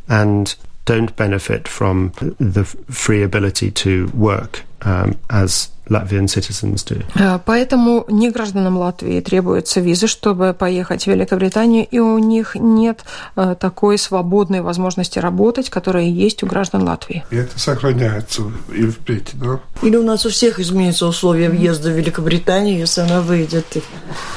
and 0.08 0.54
don't 0.84 1.14
benefit 1.16 1.68
from 1.68 2.12
the 2.38 2.64
free 2.90 3.22
ability 3.22 3.70
to 3.70 4.10
work 4.14 4.62
um, 4.82 5.16
as 5.30 5.68
Latvian 5.88 6.28
citizens 6.28 6.84
do. 6.84 7.02
Поэтому 7.44 8.04
не 8.08 8.30
гражданам 8.30 8.78
Латвии 8.78 9.20
требуется 9.20 9.80
виза, 9.80 10.06
чтобы 10.06 10.54
поехать 10.54 11.04
в 11.04 11.06
Великобританию, 11.08 11.86
и 11.90 11.98
у 11.98 12.18
них 12.18 12.54
нет 12.54 13.04
такой 13.34 13.98
свободной 13.98 14.62
возможности 14.62 15.18
работать, 15.18 15.70
которая 15.70 16.04
есть 16.04 16.42
у 16.42 16.46
граждан 16.46 16.84
Латвии. 16.84 17.24
И 17.30 17.36
это 17.36 17.58
сохраняется 17.58 18.42
и 18.72 18.86
впредь, 18.86 19.32
да? 19.34 19.60
Или 19.82 19.96
у 19.96 20.02
нас 20.02 20.24
у 20.24 20.30
всех 20.30 20.60
изменятся 20.60 21.06
условия 21.06 21.50
въезда 21.50 21.90
в 21.90 21.96
Великобританию, 21.96 22.78
если 22.78 23.02
она 23.02 23.20
выйдет 23.20 23.66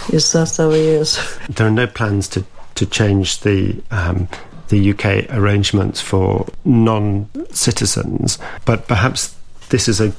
из 0.09 0.25
состава 0.25 0.73
ЕС? 0.73 1.19
There 1.47 1.67
are 1.67 1.73
no 1.73 1.87
plans 1.87 2.27
to, 2.29 2.43
to 2.75 2.89
change 2.89 3.41
the 3.43 3.81
um, 3.91 4.27
the 4.69 4.91
UK 4.91 5.29
arrangements 5.35 6.01
for 6.01 6.47
non 6.63 7.29
citizens, 7.51 8.39
but 8.65 8.87
perhaps 8.87 9.35
this 9.69 9.87
is 9.87 9.99
a 9.99 10.13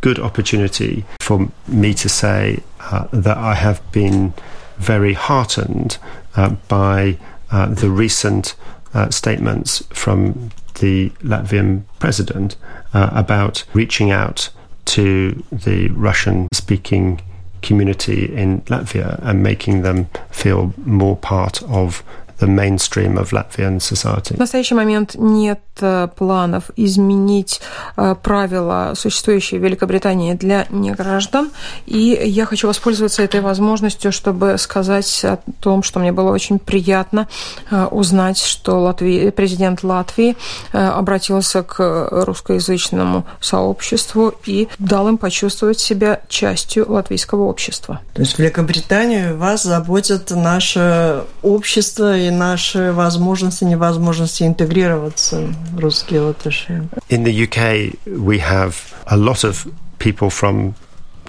good 0.00 0.18
opportunity 0.18 1.04
for 1.20 1.48
me 1.66 1.94
to 1.94 2.08
say 2.08 2.62
uh, 2.80 3.06
that 3.12 3.38
I 3.38 3.54
have 3.54 3.80
been 3.92 4.34
very 4.76 5.14
heartened 5.14 5.98
uh, 6.36 6.50
by 6.68 7.18
uh, 7.50 7.66
the 7.66 7.90
recent 7.90 8.54
uh, 8.92 9.10
statements 9.10 9.82
from 9.90 10.50
the 10.80 11.10
Latvian 11.22 11.84
president 11.98 12.56
uh, 12.92 13.10
about 13.12 13.64
reaching 13.72 14.10
out 14.10 14.50
to 14.86 15.42
the 15.50 15.88
Russian 15.88 16.48
speaking 16.52 17.22
community 17.62 18.26
in 18.34 18.60
Latvia 18.62 19.18
and 19.22 19.42
making 19.42 19.82
them 19.82 20.08
feel 20.30 20.74
more 20.84 21.16
part 21.16 21.62
of 21.62 22.02
the 22.40 22.46
mainstream 22.46 23.16
of 23.16 23.32
Latvian 23.32 23.78
society. 23.78 24.34
В 24.34 24.38
настоящий 24.38 24.74
момент 24.74 25.14
нет 25.14 25.60
э, 25.80 26.08
планов 26.16 26.64
изменить 26.76 27.60
э, 27.96 28.14
правила, 28.22 28.92
существующие 28.96 29.60
в 29.60 29.64
Великобритании 29.64 30.34
для 30.34 30.66
неграждан, 30.70 31.50
и 31.86 32.20
я 32.24 32.46
хочу 32.46 32.66
воспользоваться 32.66 33.22
этой 33.22 33.40
возможностью, 33.40 34.12
чтобы 34.12 34.58
сказать 34.58 35.24
о 35.24 35.38
том, 35.60 35.82
что 35.82 36.00
мне 36.00 36.12
было 36.12 36.30
очень 36.32 36.58
приятно 36.58 37.28
э, 37.70 37.86
узнать, 37.86 38.38
что 38.38 38.80
Латвии, 38.80 39.30
президент 39.30 39.82
Латвии 39.82 40.36
обратился 40.72 41.62
к 41.62 42.08
русскоязычному 42.10 43.26
сообществу 43.40 44.34
и 44.44 44.68
дал 44.78 45.08
им 45.08 45.18
почувствовать 45.18 45.78
себя 45.78 46.20
частью 46.28 46.90
латвийского 46.90 47.44
общества. 47.44 48.00
То 48.14 48.22
есть 48.22 48.34
в 48.34 48.38
Великобритании 48.38 49.32
вас 49.32 49.62
заботит 49.62 50.30
наше 50.30 51.24
общество 51.42 52.16
и 52.16 52.30
наши 52.33 52.91
возможности, 52.91 53.63
невозможности 53.63 54.43
интегрироваться 54.43 55.53
русские 55.77 56.21
латыши. 56.21 56.87
In 57.09 57.23
the 57.23 57.31
UK, 57.31 57.95
we 58.05 58.39
have 58.39 58.93
a 59.05 59.17
lot 59.17 59.43
of 59.43 59.67
people 59.99 60.29
from 60.29 60.75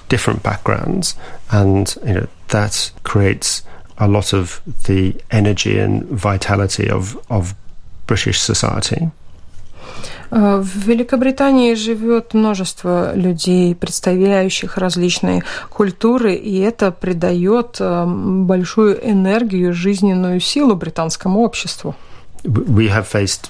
different 0.08 0.42
backgrounds, 0.42 1.14
and 1.50 1.96
you 2.04 2.14
know 2.14 2.26
that 2.48 2.90
creates 3.02 3.62
a 3.98 4.08
lot 4.08 4.32
of 4.32 4.60
the 4.86 5.14
energy 5.30 5.78
and 5.78 6.04
vitality 6.04 6.88
of 6.88 7.16
of 7.28 7.54
British 8.06 8.40
society. 8.40 9.10
Э, 10.31 10.61
в 10.63 10.87
Великобритании 10.87 11.73
живет 11.73 12.33
множество 12.33 13.15
людей, 13.15 13.75
представляющих 13.75 14.77
различные 14.77 15.43
культуры, 15.69 16.35
и 16.35 16.59
это 16.59 16.91
придает 16.91 17.77
э, 17.79 18.05
большую 18.07 18.97
энергию, 19.09 19.73
жизненную 19.73 20.39
силу 20.39 20.75
британскому 20.75 21.41
обществу. 21.41 21.95
We 22.43 22.89
have 22.89 23.07
faced 23.11 23.49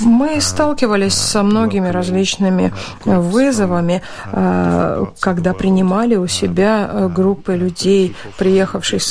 мы 0.00 0.40
сталкивались 0.40 1.14
со 1.14 1.42
многими 1.42 1.88
различными 1.88 2.72
вызовами, 3.04 4.02
э, 4.32 5.06
когда 5.20 5.54
принимали 5.54 6.14
у 6.16 6.26
себя 6.28 7.08
группы 7.14 7.56
людей, 7.56 8.14
приехавших, 8.38 9.02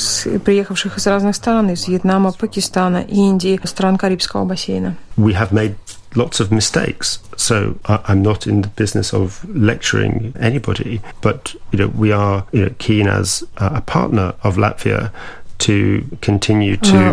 приехавших 0.44 0.96
из 0.96 1.06
разных 1.06 1.36
стран, 1.36 1.70
из 1.70 1.88
Вьетнама, 1.88 2.32
Пакистана, 2.32 3.04
Индии, 3.08 3.60
стран 3.64 3.98
Карибского 3.98 4.44
бассейна. 4.44 4.96
Lots 6.14 6.40
of 6.40 6.50
mistakes. 6.50 7.18
So 7.36 7.78
I'm 7.84 8.22
not 8.22 8.46
in 8.46 8.62
the 8.62 8.68
business 8.68 9.12
of 9.12 9.44
lecturing 9.54 10.32
anybody, 10.40 11.02
but 11.20 11.54
you 11.70 11.78
know 11.78 11.88
we 11.88 12.12
are 12.12 12.46
you 12.52 12.64
know, 12.64 12.70
keen 12.78 13.06
as 13.06 13.44
a 13.58 13.82
partner 13.82 14.34
of 14.42 14.56
Latvia 14.56 15.12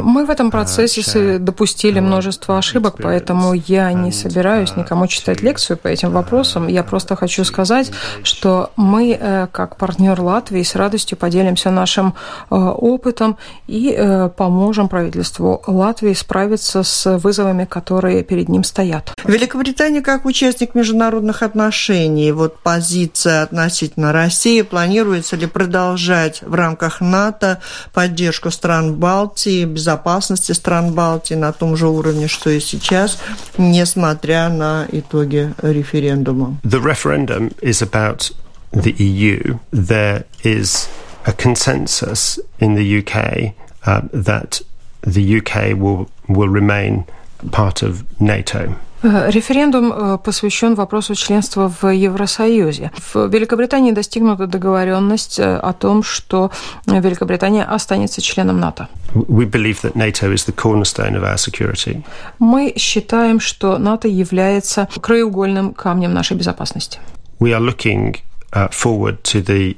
мы 0.04 0.26
в 0.26 0.30
этом 0.30 0.48
uh, 0.48 0.52
процессе 0.52 1.40
допустили 1.40 2.00
множество 2.00 2.58
ошибок, 2.58 2.96
поэтому 3.02 3.54
я 3.54 3.92
не 3.92 4.12
собираюсь 4.12 4.72
uh, 4.72 4.80
никому 4.80 5.08
читать 5.08 5.42
лекцию 5.42 5.78
по 5.78 5.88
этим 5.88 6.12
вопросам. 6.12 6.68
Я 6.68 6.84
просто 6.84 7.16
хочу 7.16 7.44
сказать, 7.44 7.92
что 8.24 8.72
мы, 8.76 9.18
э, 9.20 9.48
как 9.52 9.78
партнер 9.78 10.20
Латвии, 10.20 10.64
с 10.64 10.76
радостью 10.76 11.18
поделимся 11.18 11.72
нашим 11.72 12.14
э, 12.50 12.56
опытом 12.56 13.38
и 13.68 14.30
поможем 14.38 14.90
правительству 14.90 15.62
Латвии 15.68 16.14
справиться 16.14 16.84
с 16.84 17.18
вызовами, 17.18 17.66
которые 17.66 18.24
перед 18.24 18.50
ним 18.50 18.64
стоят. 18.64 19.14
Великобритания 19.24 20.02
как 20.02 20.26
участник 20.26 20.76
международных 20.76 21.42
отношений, 21.42 22.32
вот 22.32 22.60
позиция 22.60 23.44
относительно 23.44 24.14
России, 24.14 24.62
планируется 24.62 25.36
ли 25.36 25.48
продолжать 25.48 26.42
в 26.42 26.54
рамках 26.54 27.02
НАТО 27.02 27.60
поддержку 27.94 28.35
поддержку 28.36 28.52
стран 28.52 28.96
Балтии, 28.96 29.66
безопасности 29.66 30.52
стран 30.52 30.94
Балтии 30.94 31.36
на 31.36 31.52
том 31.52 31.78
же 31.78 31.88
уровне, 31.88 32.28
что 32.28 32.50
и 32.50 32.60
сейчас, 32.60 33.18
несмотря 33.58 34.50
на 34.50 34.88
итоги 34.92 35.54
референдума. 35.62 36.60
The 36.64 36.82
referendum 36.82 37.54
is 37.62 37.82
about 37.82 38.32
the 38.74 38.94
EU. 38.98 39.60
There 39.72 40.26
is 40.44 40.88
a 41.26 41.32
consensus 41.32 42.40
in 42.60 42.76
the 42.76 43.00
UK 43.00 43.54
uh, 43.86 44.02
that 44.14 44.62
the 45.02 45.40
UK 45.40 45.78
will, 45.78 46.08
will 46.28 46.50
remain 46.50 47.06
part 47.52 47.82
of 47.84 48.04
NATO. 48.20 48.76
Референдум 49.06 49.94
э, 49.94 50.18
посвящен 50.18 50.74
вопросу 50.76 51.16
членства 51.16 51.72
в 51.82 51.88
Евросоюзе. 51.88 52.92
В 53.14 53.28
Великобритании 53.28 53.92
достигнута 53.92 54.48
договоренность 54.48 55.40
э, 55.40 55.58
о 55.58 55.74
том, 55.74 56.02
что 56.04 56.50
Великобритания 56.88 57.64
останется 57.64 58.22
членом 58.22 58.60
НАТО. 58.60 58.88
Мы 62.40 62.74
считаем, 62.78 63.40
что 63.40 63.78
НАТО 63.78 64.08
является 64.08 64.88
краеугольным 65.02 65.74
камнем 65.74 66.14
нашей 66.14 66.38
безопасности. 66.38 67.00
We 67.40 67.52
are 67.52 67.60
looking 67.60 68.16
uh, 68.54 68.70
forward 68.72 69.22
to 69.24 69.42
the 69.44 69.76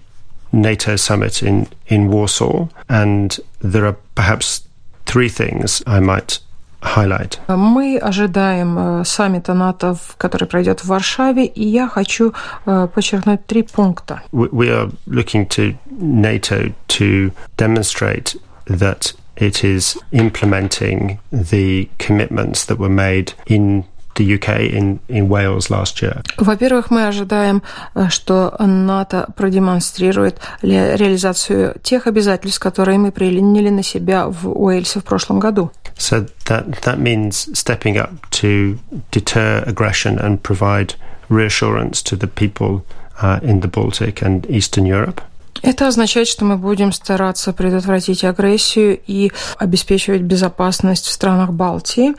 NATO 0.53 0.95
summit 0.95 1.43
in, 1.43 1.67
in 1.87 2.09
Warsaw, 2.09 2.67
and 2.87 3.37
there 3.61 3.85
are 3.85 3.97
perhaps 4.15 4.61
three 5.05 5.29
things 5.29 5.81
I 5.85 5.99
might 5.99 6.39
highlight? 6.82 7.38
Мы 7.48 7.98
ожидаем 7.98 9.00
э, 9.00 9.04
саммита 9.04 9.54
НАТО, 9.54 9.96
который 10.18 10.46
пройдет 10.48 10.80
в 10.80 10.86
Варшаве, 10.86 11.46
и 11.46 11.64
я 11.64 11.88
хочу 11.88 12.32
э, 12.66 12.88
подчеркнуть 12.92 13.46
три 13.46 13.62
пункта. 13.62 14.22
We 14.32 14.68
are 14.68 14.92
looking 15.06 15.46
to 15.50 15.76
NATO 15.90 16.72
to 16.88 17.32
demonstrate 17.56 18.36
that 18.66 19.14
it 19.36 19.64
is 19.64 19.96
implementing 20.12 21.18
the 21.30 21.88
commitments 21.98 22.64
that 22.66 22.78
were 22.78 22.88
made 22.88 23.32
in 23.46 23.84
the 24.17 24.25
UK 24.35 24.73
in, 24.73 24.99
in 25.07 25.29
Wales 25.29 25.69
last 25.69 26.01
year? 26.01 26.23
Во-первых, 26.37 26.91
мы 26.91 27.07
ожидаем, 27.07 27.61
э, 27.95 28.09
что 28.09 28.55
НАТО 28.59 29.27
продемонстрирует 29.35 30.39
реализацию 30.61 31.75
тех 31.81 32.07
обязательств, 32.07 32.59
которые 32.59 32.97
мы 32.97 33.11
приняли 33.11 33.69
на 33.69 33.83
себя 33.83 34.27
в 34.27 34.49
Уэльсе 34.49 34.99
в 34.99 35.03
прошлом 35.03 35.39
году. 35.39 35.71
So 35.97 36.27
that, 36.45 36.81
that 36.83 36.99
means 36.99 37.49
stepping 37.53 37.97
up 37.97 38.11
to 38.31 38.77
deter 39.11 39.63
aggression 39.65 40.19
and 40.19 40.41
provide 40.43 40.95
reassurance 41.29 42.01
to 42.03 42.15
the 42.15 42.27
people 42.27 42.83
uh, 43.21 43.39
in 43.41 43.61
the 43.61 43.67
Baltic 43.67 44.21
and 44.21 44.45
Eastern 44.49 44.85
Europe. 44.85 45.21
Это 45.63 45.87
означает, 45.87 46.27
что 46.27 46.45
мы 46.45 46.57
будем 46.57 46.91
стараться 46.91 47.51
предотвратить 47.51 48.23
агрессию 48.23 48.99
и 49.07 49.31
обеспечивать 49.57 50.21
безопасность 50.21 51.05
в 51.05 51.11
странах 51.11 51.51
Балтии 51.51 52.13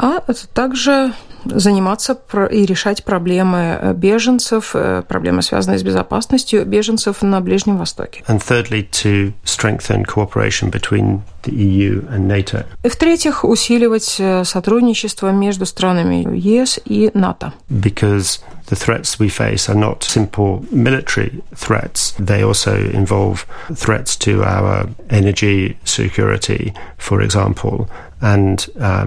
а 0.00 0.22
также 0.54 1.12
заниматься 1.44 2.18
и 2.50 2.66
решать 2.66 3.04
проблемы 3.04 3.78
э, 3.80 3.94
беженцев, 3.94 4.72
э, 4.74 5.02
проблемы, 5.06 5.42
связанные 5.42 5.78
с 5.78 5.82
безопасностью 5.82 6.64
беженцев 6.66 7.22
на 7.22 7.40
Ближнем 7.40 7.78
Востоке. 7.78 8.22
And 8.28 8.40
thirdly, 8.40 8.88
to 8.90 9.32
strengthen 9.44 10.04
cooperation 10.04 10.70
between 10.70 11.22
the 11.42 11.52
EU 11.52 12.06
and 12.10 12.26
NATO. 12.26 12.64
И 12.82 12.88
в-третьих, 12.88 13.44
усиливать 13.44 14.16
э, 14.18 14.44
сотрудничество 14.44 15.30
между 15.32 15.66
странами 15.66 16.26
ЕС 16.36 16.78
и 16.84 17.10
НАТО. 17.14 17.52
Because 17.70 18.40
the 18.68 18.76
threats 18.76 19.18
we 19.18 19.28
face 19.28 19.68
are 19.68 19.78
not 19.78 20.02
simple 20.02 20.64
military 20.70 21.42
threats. 21.54 22.14
They 22.18 22.42
also 22.42 22.74
involve 22.92 23.46
threats 23.74 24.16
to 24.18 24.42
our 24.44 24.88
energy 25.08 25.76
security, 25.84 26.74
for 26.98 27.22
example, 27.22 27.88
and 28.20 28.66
uh, 28.78 29.06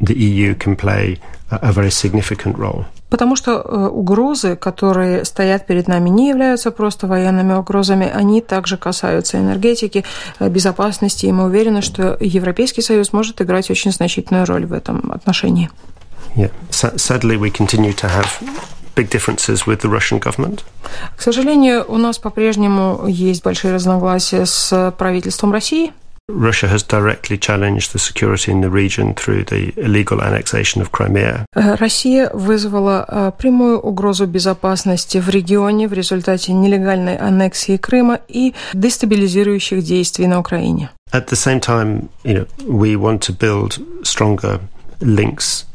the 0.00 0.16
EU 0.16 0.54
can 0.54 0.76
play 0.76 1.18
a 1.50 1.72
very 1.72 1.90
significant 1.90 2.56
role. 2.56 2.84
Потому 3.10 3.34
что 3.34 3.52
э, 3.52 3.88
угрозы, 3.88 4.54
которые 4.54 5.24
стоят 5.24 5.66
перед 5.66 5.88
нами, 5.88 6.08
не 6.08 6.28
являются 6.28 6.70
просто 6.70 7.08
военными 7.08 7.54
угрозами, 7.54 8.08
они 8.08 8.40
также 8.40 8.76
касаются 8.76 9.36
энергетики, 9.38 10.04
э, 10.38 10.48
безопасности, 10.48 11.26
и 11.26 11.32
мы 11.32 11.44
уверены, 11.44 11.82
что 11.82 12.16
Европейский 12.20 12.82
Союз 12.82 13.12
может 13.12 13.42
играть 13.42 13.68
очень 13.68 13.90
значительную 13.90 14.46
роль 14.46 14.64
в 14.64 14.72
этом 14.72 15.10
отношении. 15.10 15.70
Yeah. 16.36 16.52
Sadly, 16.70 17.36
we 17.36 17.50
continue 17.50 17.92
to 17.94 18.08
have 18.08 18.28
big 18.94 19.10
differences 19.10 19.66
with 19.66 19.80
the 19.80 19.90
Russian 19.90 20.20
government. 20.20 20.60
К 21.16 21.22
сожалению, 21.22 21.84
у 21.88 21.98
нас 21.98 22.18
по-прежнему 22.18 23.06
есть 23.08 23.42
большие 23.42 23.74
разногласия 23.74 24.46
с 24.46 24.94
правительством 24.96 25.52
России. 25.52 25.92
Russia 26.29 26.67
has 26.67 26.81
directly 26.81 27.37
challenged 27.37 27.93
the 27.93 27.99
security 27.99 28.51
in 28.51 28.61
the 28.61 28.69
region 28.71 29.13
through 29.13 29.43
the 29.43 29.71
illegal 29.77 30.21
annexation 30.23 30.81
of 30.81 30.91
Crimea. 30.91 31.45
Э, 31.55 31.75
Россия 31.75 32.31
вызвала 32.33 33.05
э, 33.07 33.31
прямую 33.37 33.79
угрозу 33.79 34.25
безопасности 34.25 35.19
в 35.19 35.29
регионе 35.29 35.87
в 35.87 35.93
результате 35.93 36.53
нелегальной 36.53 37.15
аннексии 37.15 37.77
Крыма 37.77 38.19
и 38.27 38.55
дестабилизирующих 38.73 39.83
действий 39.83 40.25
на 40.25 40.39
Украине. 40.39 40.89
At 41.11 41.27
the 41.27 41.35
same 41.35 41.59
time, 41.59 42.09
you 42.23 42.33
know, 42.33 42.47
we 42.67 42.95
want 42.95 43.21
to 43.21 43.31
build 43.31 43.79
stronger 44.03 44.59
links 45.01 45.65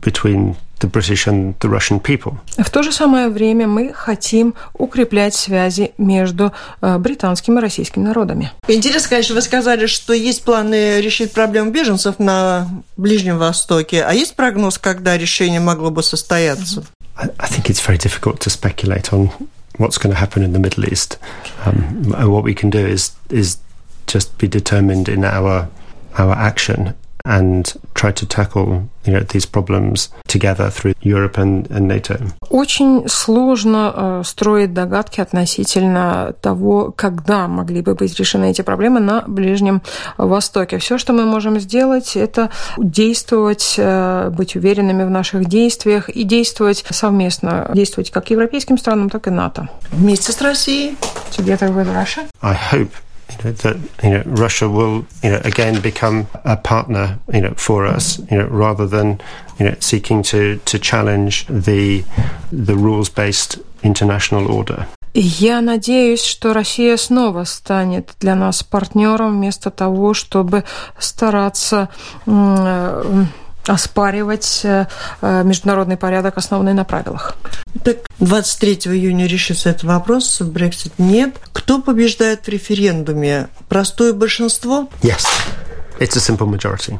between 0.00 0.56
the 0.79 0.89
British 0.89 1.27
and 1.27 1.55
the 1.59 1.69
Russian 1.69 1.99
people. 1.99 2.37
В 2.57 2.69
то 2.69 2.83
же 2.83 2.91
самое 2.91 3.29
время 3.29 3.67
мы 3.67 3.93
хотим 3.93 4.55
укреплять 4.73 5.35
связи 5.35 5.93
между 5.97 6.51
э, 6.81 6.97
британским 6.97 7.57
и 7.57 7.61
российским 7.61 8.03
народами. 8.03 8.51
Интересно, 8.67 9.09
конечно, 9.09 9.35
вы 9.35 9.41
сказали, 9.41 9.85
что 9.85 10.13
есть 10.13 10.43
планы 10.43 11.01
решить 11.01 11.31
проблему 11.31 11.71
беженцев 11.71 12.19
на 12.19 12.67
Ближнем 12.97 13.37
Востоке. 13.37 14.03
А 14.03 14.13
есть 14.13 14.35
прогноз, 14.35 14.77
когда 14.77 15.17
решение 15.17 15.59
могло 15.59 15.91
бы 15.91 16.03
состояться? 16.03 16.83
I, 17.17 17.29
I 17.37 17.47
think 17.47 17.69
it's 17.69 17.79
very 17.79 17.97
difficult 17.97 18.39
to 18.41 18.49
speculate 18.49 19.13
on 19.13 19.29
what's 19.77 19.97
going 19.97 20.11
to 20.11 20.19
happen 20.19 20.43
in 20.43 20.51
the 20.51 20.59
Middle 20.59 20.85
East. 20.85 21.17
Um, 21.65 22.11
what 22.29 22.43
we 22.43 22.53
can 22.53 22.69
do 22.69 22.85
is 22.85 23.13
is 23.29 23.57
just 24.07 24.37
be 24.37 24.47
determined 24.47 25.07
in 25.07 25.23
our 25.23 25.67
our 26.17 26.33
action 26.33 26.93
and 27.25 27.75
try 27.93 28.11
to 28.11 28.25
tackle 28.25 28.87
you 29.05 29.13
know, 29.13 29.19
these 29.21 29.45
problems 29.45 30.09
together 30.27 30.69
through 30.69 30.93
Europe 31.01 31.37
and, 31.37 31.67
and 31.69 31.87
NATO. 31.87 32.17
Очень 32.49 33.07
сложно 33.07 33.93
э, 33.95 34.21
строить 34.25 34.73
догадки 34.73 35.21
относительно 35.21 36.33
того, 36.41 36.93
когда 36.95 37.47
могли 37.47 37.81
бы 37.81 37.95
быть 37.95 38.17
решены 38.19 38.51
эти 38.51 38.61
проблемы 38.61 38.99
на 38.99 39.23
Ближнем 39.27 39.81
Востоке. 40.17 40.77
Все, 40.77 40.97
что 40.97 41.13
мы 41.13 41.25
можем 41.25 41.59
сделать, 41.59 42.15
это 42.15 42.49
действовать, 42.77 43.75
э, 43.77 44.29
быть 44.29 44.55
уверенными 44.55 45.03
в 45.03 45.09
наших 45.09 45.45
действиях 45.45 46.09
и 46.09 46.23
действовать 46.23 46.85
совместно, 46.89 47.69
действовать 47.73 48.11
как 48.11 48.29
европейским 48.29 48.77
странам, 48.77 49.09
так 49.09 49.27
и 49.27 49.31
НАТО. 49.31 49.69
Вместе 49.91 50.31
с 50.31 50.41
Россией. 50.41 50.97
Together 51.31 51.73
with 51.73 51.91
Russia. 51.93 52.23
I 52.41 52.55
hope 52.71 52.91
that 53.44 53.76
you 54.02 54.10
know 54.10 54.22
Russia 54.26 54.68
will 54.68 55.06
you 55.22 55.30
know 55.30 55.40
again 55.44 55.80
become 55.80 56.26
a 56.44 56.56
partner 56.56 57.18
you 57.32 57.40
know 57.40 57.54
for 57.56 57.86
us 57.86 58.18
you 58.30 58.36
know 58.38 58.46
rather 58.46 58.86
than 58.86 59.20
you 59.58 59.66
know 59.66 59.74
seeking 59.80 60.22
to 60.22 60.58
to 60.64 60.78
challenge 60.78 61.46
the 61.48 62.04
the 62.52 62.76
rules 62.76 63.08
based 63.08 63.58
international 63.82 64.50
order. 64.50 64.86
Я 65.12 65.60
надеюсь, 65.60 66.22
что 66.22 66.52
Россия 66.52 66.96
снова 66.96 67.42
станет 67.42 68.14
для 68.20 68.36
нас 68.36 68.62
партнером 68.62 69.38
вместо 69.38 69.70
того, 69.70 70.14
чтобы 70.14 70.62
стараться 70.98 71.88
оспаривать 73.67 74.65
международный 75.21 75.97
порядок, 75.97 76.37
основанный 76.37 76.73
на 76.73 76.83
правилах. 76.83 77.35
Так 77.83 77.97
23 78.19 78.73
июня 78.93 79.27
решится 79.27 79.69
этот 79.69 79.83
вопрос, 79.83 80.41
Брексит 80.41 80.93
нет. 80.97 81.35
Кто 81.51 81.81
побеждает 81.81 82.45
в 82.45 82.49
референдуме? 82.49 83.47
Простое 83.67 84.13
большинство? 84.13 84.89
Yes. 85.01 85.25
It's 85.99 86.15
a 86.15 86.19
simple 86.19 86.47
majority. 86.47 86.99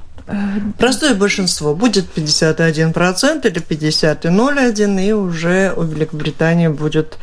Простое 0.79 1.13
большинство. 1.13 1.75
Будет 1.75 2.05
51% 2.15 3.47
или 3.47 3.61
50,01, 3.61 5.05
и 5.05 5.11
уже 5.11 5.73
у 5.75 5.83
Великобритании 5.83 6.67
будет 6.67 7.17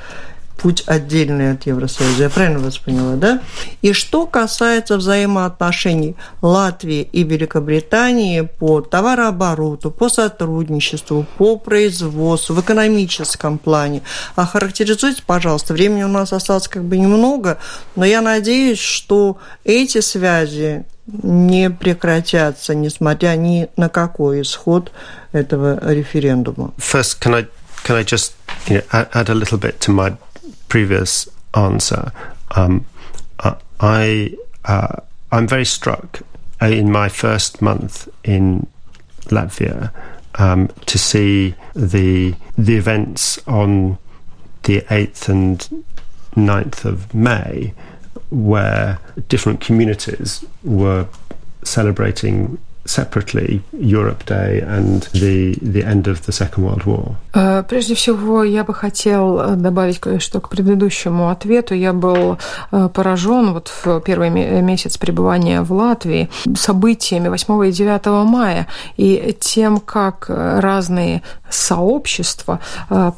путь 0.62 0.84
отдельный 0.86 1.52
от 1.52 1.66
Евросоюза. 1.66 2.22
Я 2.22 2.30
правильно 2.30 2.60
вас 2.60 2.78
поняла, 2.78 3.16
да? 3.16 3.42
И 3.82 3.92
что 3.92 4.26
касается 4.26 4.96
взаимоотношений 4.96 6.16
Латвии 6.40 7.02
и 7.12 7.24
Великобритании 7.24 8.42
по 8.42 8.80
товарообороту, 8.80 9.90
по 9.90 10.08
сотрудничеству, 10.08 11.26
по 11.36 11.56
производству, 11.56 12.54
в 12.54 12.60
экономическом 12.60 13.58
плане, 13.58 14.02
охарактеризуйте, 14.36 15.22
пожалуйста, 15.26 15.74
времени 15.74 16.04
у 16.04 16.08
нас 16.08 16.32
осталось 16.32 16.68
как 16.68 16.84
бы 16.84 16.96
немного, 16.96 17.58
но 17.96 18.04
я 18.04 18.20
надеюсь, 18.20 18.78
что 18.78 19.38
эти 19.64 20.00
связи 20.00 20.84
не 21.06 21.70
прекратятся, 21.70 22.76
несмотря 22.76 23.34
ни 23.36 23.68
на 23.76 23.88
какой 23.88 24.42
исход 24.42 24.92
этого 25.32 25.80
референдума. 25.92 26.72
First, 26.78 27.20
can 27.20 27.34
I, 27.34 27.46
can 27.84 27.96
I 27.96 28.04
just 28.04 28.34
you 28.68 28.76
know, 28.76 29.08
add 29.12 29.28
a 29.28 29.34
little 29.34 29.58
bit 29.58 29.80
to 29.80 29.90
my 29.90 30.16
previous 30.72 31.28
answer, 31.54 32.10
um, 32.52 32.86
I 33.78 34.34
uh, 34.64 34.96
I'm 35.30 35.46
very 35.46 35.66
struck 35.66 36.22
uh, 36.62 36.66
in 36.66 36.90
my 36.90 37.10
first 37.10 37.60
month 37.60 38.08
in 38.24 38.66
Latvia 39.24 39.92
um, 40.36 40.68
to 40.86 40.96
see 40.96 41.54
the 41.74 42.34
the 42.56 42.76
events 42.76 43.38
on 43.46 43.98
the 44.62 44.82
eighth 44.90 45.28
and 45.28 45.84
9th 46.36 46.86
of 46.86 47.14
May, 47.14 47.74
where 48.30 48.98
different 49.28 49.60
communities 49.60 50.42
were 50.64 51.06
celebrating 51.64 52.56
separately 52.84 53.62
Europe 53.72 54.24
Day 54.26 54.60
and 54.60 55.02
the, 55.12 55.56
the 55.62 55.84
end 55.84 56.06
of 56.06 56.26
the 56.26 56.32
Second 56.32 56.64
World 56.64 56.84
War? 56.84 57.16
Прежде 57.68 57.94
всего, 57.94 58.44
я 58.44 58.64
бы 58.64 58.74
хотел 58.74 59.56
добавить 59.56 59.98
кое-что 59.98 60.40
к 60.40 60.48
предыдущему 60.48 61.30
ответу. 61.30 61.74
Я 61.74 61.92
был 61.92 62.38
поражен 62.70 63.52
вот 63.52 63.68
в 63.84 64.00
первый 64.00 64.30
месяц 64.30 64.98
пребывания 64.98 65.62
в 65.62 65.72
Латвии 65.72 66.28
событиями 66.54 67.28
8 67.28 67.68
и 67.68 67.72
9 67.72 68.06
мая 68.28 68.66
и 68.96 69.36
тем, 69.40 69.80
как 69.80 70.26
разные 70.28 71.22
сообщества 71.50 72.60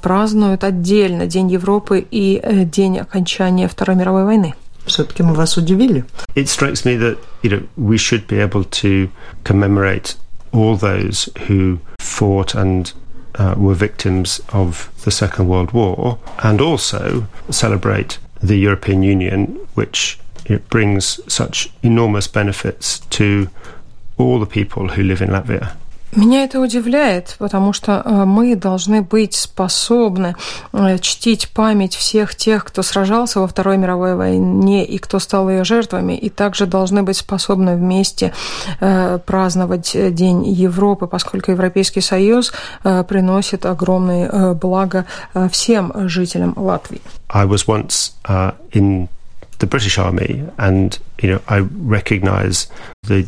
празднуют 0.02 0.64
отдельно 0.64 1.26
День 1.26 1.50
Европы 1.50 2.04
и 2.08 2.40
День 2.72 2.98
окончания 2.98 3.68
Второй 3.68 3.96
мировой 3.96 4.24
войны. 4.24 4.54
Все-таки 4.85 5.23
мы 5.23 5.33
вас 5.33 5.57
удивили. 5.57 6.03
It 6.35 6.47
strikes 6.47 6.85
me 6.85 6.97
that 6.97 7.17
you 7.43 7.49
know 7.49 7.67
we 7.77 7.97
should 7.97 8.27
be 8.27 8.39
able 8.39 8.63
to 8.81 9.09
commemorate 9.43 10.15
all 10.51 10.75
those 10.75 11.29
who 11.47 11.79
fought 11.99 12.55
and 12.55 12.91
uh, 13.35 13.55
were 13.57 13.75
victims 13.75 14.41
of 14.51 14.89
the 15.03 15.11
Second 15.11 15.47
World 15.47 15.71
War, 15.71 16.17
and 16.43 16.59
also 16.59 17.27
celebrate 17.49 18.17
the 18.41 18.57
European 18.57 19.03
Union, 19.03 19.59
which 19.75 20.19
it 20.45 20.69
brings 20.69 21.19
such 21.31 21.71
enormous 21.83 22.27
benefits 22.27 22.99
to 23.11 23.49
all 24.17 24.39
the 24.39 24.45
people 24.45 24.89
who 24.89 25.03
live 25.03 25.21
in 25.21 25.29
Latvia. 25.29 25.75
Меня 26.16 26.44
это 26.44 26.60
удивляет, 26.60 27.34
потому 27.38 27.72
что 27.72 28.02
э, 28.04 28.24
мы 28.24 28.54
должны 28.54 29.02
быть 29.02 29.34
способны 29.34 30.36
э, 30.72 30.98
чтить 30.98 31.48
память 31.48 31.96
всех 31.96 32.36
тех, 32.36 32.64
кто 32.64 32.82
сражался 32.82 33.40
во 33.40 33.48
Второй 33.48 33.78
мировой 33.78 34.14
войне 34.14 34.84
и 34.84 34.98
кто 34.98 35.18
стал 35.18 35.50
ее 35.50 35.64
жертвами, 35.64 36.12
и 36.16 36.30
также 36.30 36.66
должны 36.66 37.02
быть 37.02 37.16
способны 37.16 37.74
вместе 37.74 38.32
э, 38.80 39.18
праздновать 39.26 39.96
День 40.14 40.46
Европы, 40.46 41.08
поскольку 41.08 41.50
Европейский 41.50 42.00
Союз 42.00 42.52
приносит 42.82 43.66
огромные 43.66 44.54
блага 44.54 45.06
всем 45.50 45.92
жителям 46.08 46.54
Латвии. 46.56 47.00
I 47.28 47.44
was 47.44 47.66
once 47.66 48.12
uh, 48.28 48.52
in 48.72 49.08
the 49.58 49.66
British 49.66 49.98
Army, 49.98 50.44
and 50.58 50.98
you 51.18 51.30
know 51.30 51.40
I 51.48 51.60
recognise 51.60 52.68
the 53.02 53.26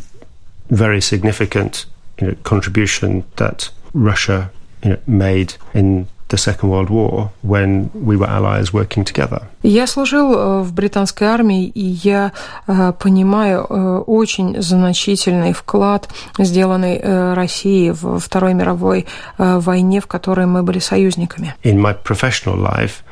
very 0.69 1.01
significant 1.01 1.85
you 2.20 2.28
know, 2.28 2.34
contribution 2.42 3.24
that 3.36 3.70
Russia 3.94 4.50
you 4.82 4.90
know, 4.90 4.98
made 5.06 5.54
in 5.74 6.08
the 6.32 6.38
Second 6.38 6.70
World 6.70 6.88
War 6.88 7.30
when 7.42 7.90
we 7.92 8.16
were 8.16 8.26
allies 8.26 8.72
working 8.72 9.04
together. 9.04 9.42
Я 9.62 9.86
служил 9.86 10.62
в 10.62 10.72
британской 10.72 11.26
армии, 11.26 11.66
и 11.66 11.84
я 11.84 12.32
понимаю 12.98 13.64
очень 14.06 14.60
значительный 14.62 15.52
вклад, 15.52 16.08
сделанный 16.38 17.00
Россией 17.34 17.90
в 17.90 18.18
Второй 18.18 18.54
мировой 18.54 19.06
войне, 19.38 20.00
в 20.00 20.06
которой 20.06 20.46
мы 20.46 20.62
были 20.62 20.78
союзниками. 20.78 21.54
In 21.62 21.78
my 21.78 21.92
professional 21.92 22.56
life, 22.56 23.02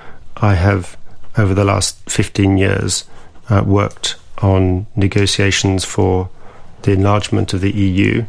I 0.40 0.54
have, 0.54 0.96
over 1.36 1.54
the 1.54 1.64
last 1.64 1.96
15 2.06 2.56
years, 2.56 3.04
uh, 3.50 3.62
worked 3.62 4.16
on 4.40 4.86
negotiations 4.96 5.84
for 5.84 6.28
the 6.82 6.92
enlargement 6.92 7.52
of 7.52 7.60
the 7.60 7.70
EU 7.70 8.24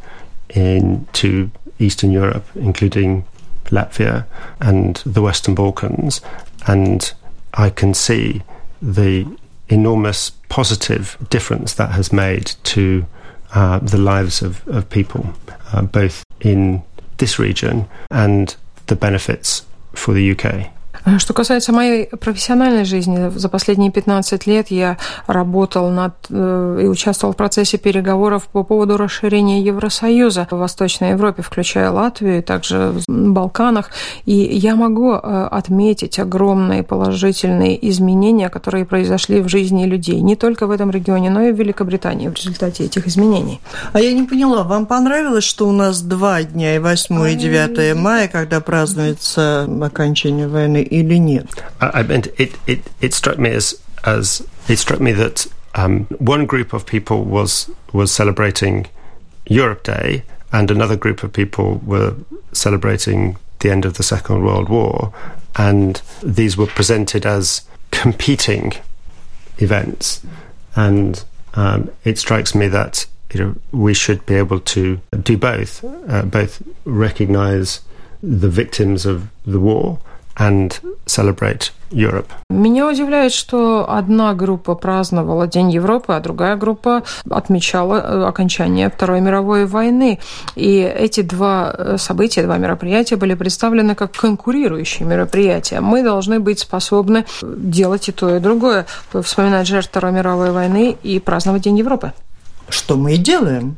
into 0.57 1.51
Eastern 1.79 2.11
Europe, 2.11 2.45
including 2.55 3.25
Latvia 3.67 4.27
and 4.61 4.97
the 5.05 5.23
Western 5.23 5.55
Balkans, 5.55 6.21
and 6.67 7.13
I 7.55 7.71
can 7.71 7.95
see 7.95 8.43
the 8.81 9.27
enormous 9.69 10.31
positive 10.49 11.17
difference 11.31 11.75
that 11.75 11.91
has 11.91 12.13
made 12.13 12.53
to 12.65 13.07
uh, 13.55 13.79
the 13.79 13.99
lives 13.99 14.43
of, 14.43 14.67
of 14.69 14.89
people, 14.91 15.35
uh, 15.73 15.83
both 15.83 16.23
in 16.41 16.83
this 17.19 17.39
region 17.39 17.89
and 18.11 18.57
the 18.87 18.97
benefits 18.97 19.65
for 19.95 20.13
the 20.13 20.31
UK. 20.33 20.71
Что 21.19 21.35
касается 21.35 21.73
моей 21.73 22.07
профессиональной 22.07 22.85
жизни, 22.85 23.31
за 23.33 23.49
последние 23.49 23.93
15 23.93 24.45
лет 24.49 24.73
я 24.73 24.99
работал 25.29 25.91
над 25.91 26.15
э, 26.31 26.81
и 26.83 26.87
участвовал 26.87 27.33
в 27.33 27.37
процессе 27.37 27.79
переговоров 27.79 28.49
по 28.49 28.65
поводу 28.65 28.97
расширения 28.97 29.63
Евросоюза 29.63 30.49
в 30.51 30.57
Восточной 30.57 31.11
Европе, 31.11 31.43
включая 31.43 31.93
Латвию, 31.93 32.39
и 32.39 32.43
также 32.43 32.93
в 32.93 33.05
Балканах. 33.07 33.91
И 34.25 34.33
я 34.35 34.75
могу 34.75 35.13
э, 35.13 35.49
отметить 35.49 36.19
огромные 36.19 36.83
положительные 36.83 37.89
изменения, 37.89 38.49
которые 38.49 38.85
произошли 38.85 39.41
в 39.41 39.49
жизни 39.49 39.85
людей, 39.85 40.21
не 40.21 40.35
только 40.35 40.67
в 40.67 40.73
этом 40.73 40.91
регионе, 40.91 41.31
но 41.31 41.43
и 41.43 41.53
в 41.53 41.57
Великобритании 41.57 42.27
в 42.27 42.35
результате 42.35 42.85
этих 42.85 43.07
изменений. 43.07 43.61
А 43.93 44.01
я 44.01 44.13
не 44.13 44.25
поняла, 44.25 44.65
вам 44.65 44.87
понравилось, 44.87 45.45
что 45.45 45.69
у 45.69 45.73
нас 45.73 46.03
два 46.03 46.43
дня, 46.43 46.75
и 46.75 46.79
8 46.81 47.31
и 47.31 47.35
9 47.37 47.97
мая, 47.97 48.27
когда 48.27 48.61
празднуется 48.61 49.69
окончание 49.83 50.49
войны, 50.49 50.85
или 50.96 51.18
нет? 51.18 51.48
I, 51.80 52.04
meant 52.04 52.28
it, 52.38 52.58
it, 52.68 52.82
it 53.02 53.14
struck 53.14 53.40
me 53.40 53.52
as, 53.52 53.82
as 54.04 54.46
it 54.68 54.78
struck 54.78 55.00
me 55.00 55.12
that 55.14 55.48
um, 55.76 56.06
one 56.20 56.46
group 56.46 56.74
of 56.74 56.86
people 56.86 57.24
was 57.24 57.70
was 57.94 58.12
celebrating 58.12 58.88
Europe 59.48 59.84
Day, 59.84 60.24
and 60.52 60.70
another 60.70 60.96
group 60.96 61.24
of 61.24 61.34
people 61.34 61.82
were 61.86 62.16
celebrating 62.54 63.38
the 63.60 63.70
end 63.72 63.86
of 63.86 63.96
the 63.96 64.04
Second 64.04 64.44
World 64.44 64.70
War, 64.70 65.14
and 65.56 66.02
these 66.24 66.58
were 66.58 66.68
presented 66.68 67.26
as 67.26 67.62
competing 67.92 68.74
events, 69.58 70.22
and 70.76 71.24
um, 71.54 71.92
it 72.04 72.18
strikes 72.18 72.56
me 72.56 72.68
that 72.68 73.06
you 73.34 73.40
know 73.40 73.56
we 73.72 73.94
should 73.94 74.26
be 74.26 74.36
able 74.36 74.60
to 74.60 75.00
do 75.22 75.38
both, 75.38 75.84
uh, 76.10 76.24
both 76.24 76.62
recognise 76.86 77.82
the 78.24 78.50
victims 78.50 79.06
of 79.06 79.30
the 79.46 79.60
war 79.60 80.00
and 80.39 80.73
celebrate 81.07 81.73
Europe. 81.91 82.27
Меня 82.51 82.89
удивляет, 82.89 83.33
что 83.33 83.87
одна 83.89 84.35
группа 84.35 84.75
праздновала 84.75 85.47
День 85.47 85.71
Европы, 85.71 86.13
а 86.13 86.21
другая 86.21 86.57
группа 86.57 87.03
отмечала 87.31 87.97
э, 87.97 88.25
окончание 88.25 88.91
Второй 88.91 89.21
мировой 89.21 89.67
войны. 89.67 90.19
И 90.57 90.79
эти 90.79 91.23
два 91.23 91.75
э, 91.77 91.97
события, 91.99 92.43
два 92.43 92.59
мероприятия 92.59 93.17
были 93.17 93.35
представлены 93.35 93.95
как 93.95 94.13
конкурирующие 94.13 95.07
мероприятия. 95.07 95.81
Мы 95.81 96.03
должны 96.03 96.41
быть 96.41 96.59
способны 96.59 97.25
делать 97.43 98.09
и 98.09 98.13
то, 98.13 98.37
и 98.37 98.41
другое. 98.41 98.87
Вспоминать 99.23 99.67
жертв 99.67 99.91
Второй 99.91 100.13
мировой 100.13 100.51
войны 100.51 100.97
и 101.03 101.21
праздновать 101.21 101.63
День 101.63 101.79
Европы. 101.79 102.13
Что 102.69 102.97
мы 102.97 103.15
и 103.15 103.17
делаем. 103.17 103.77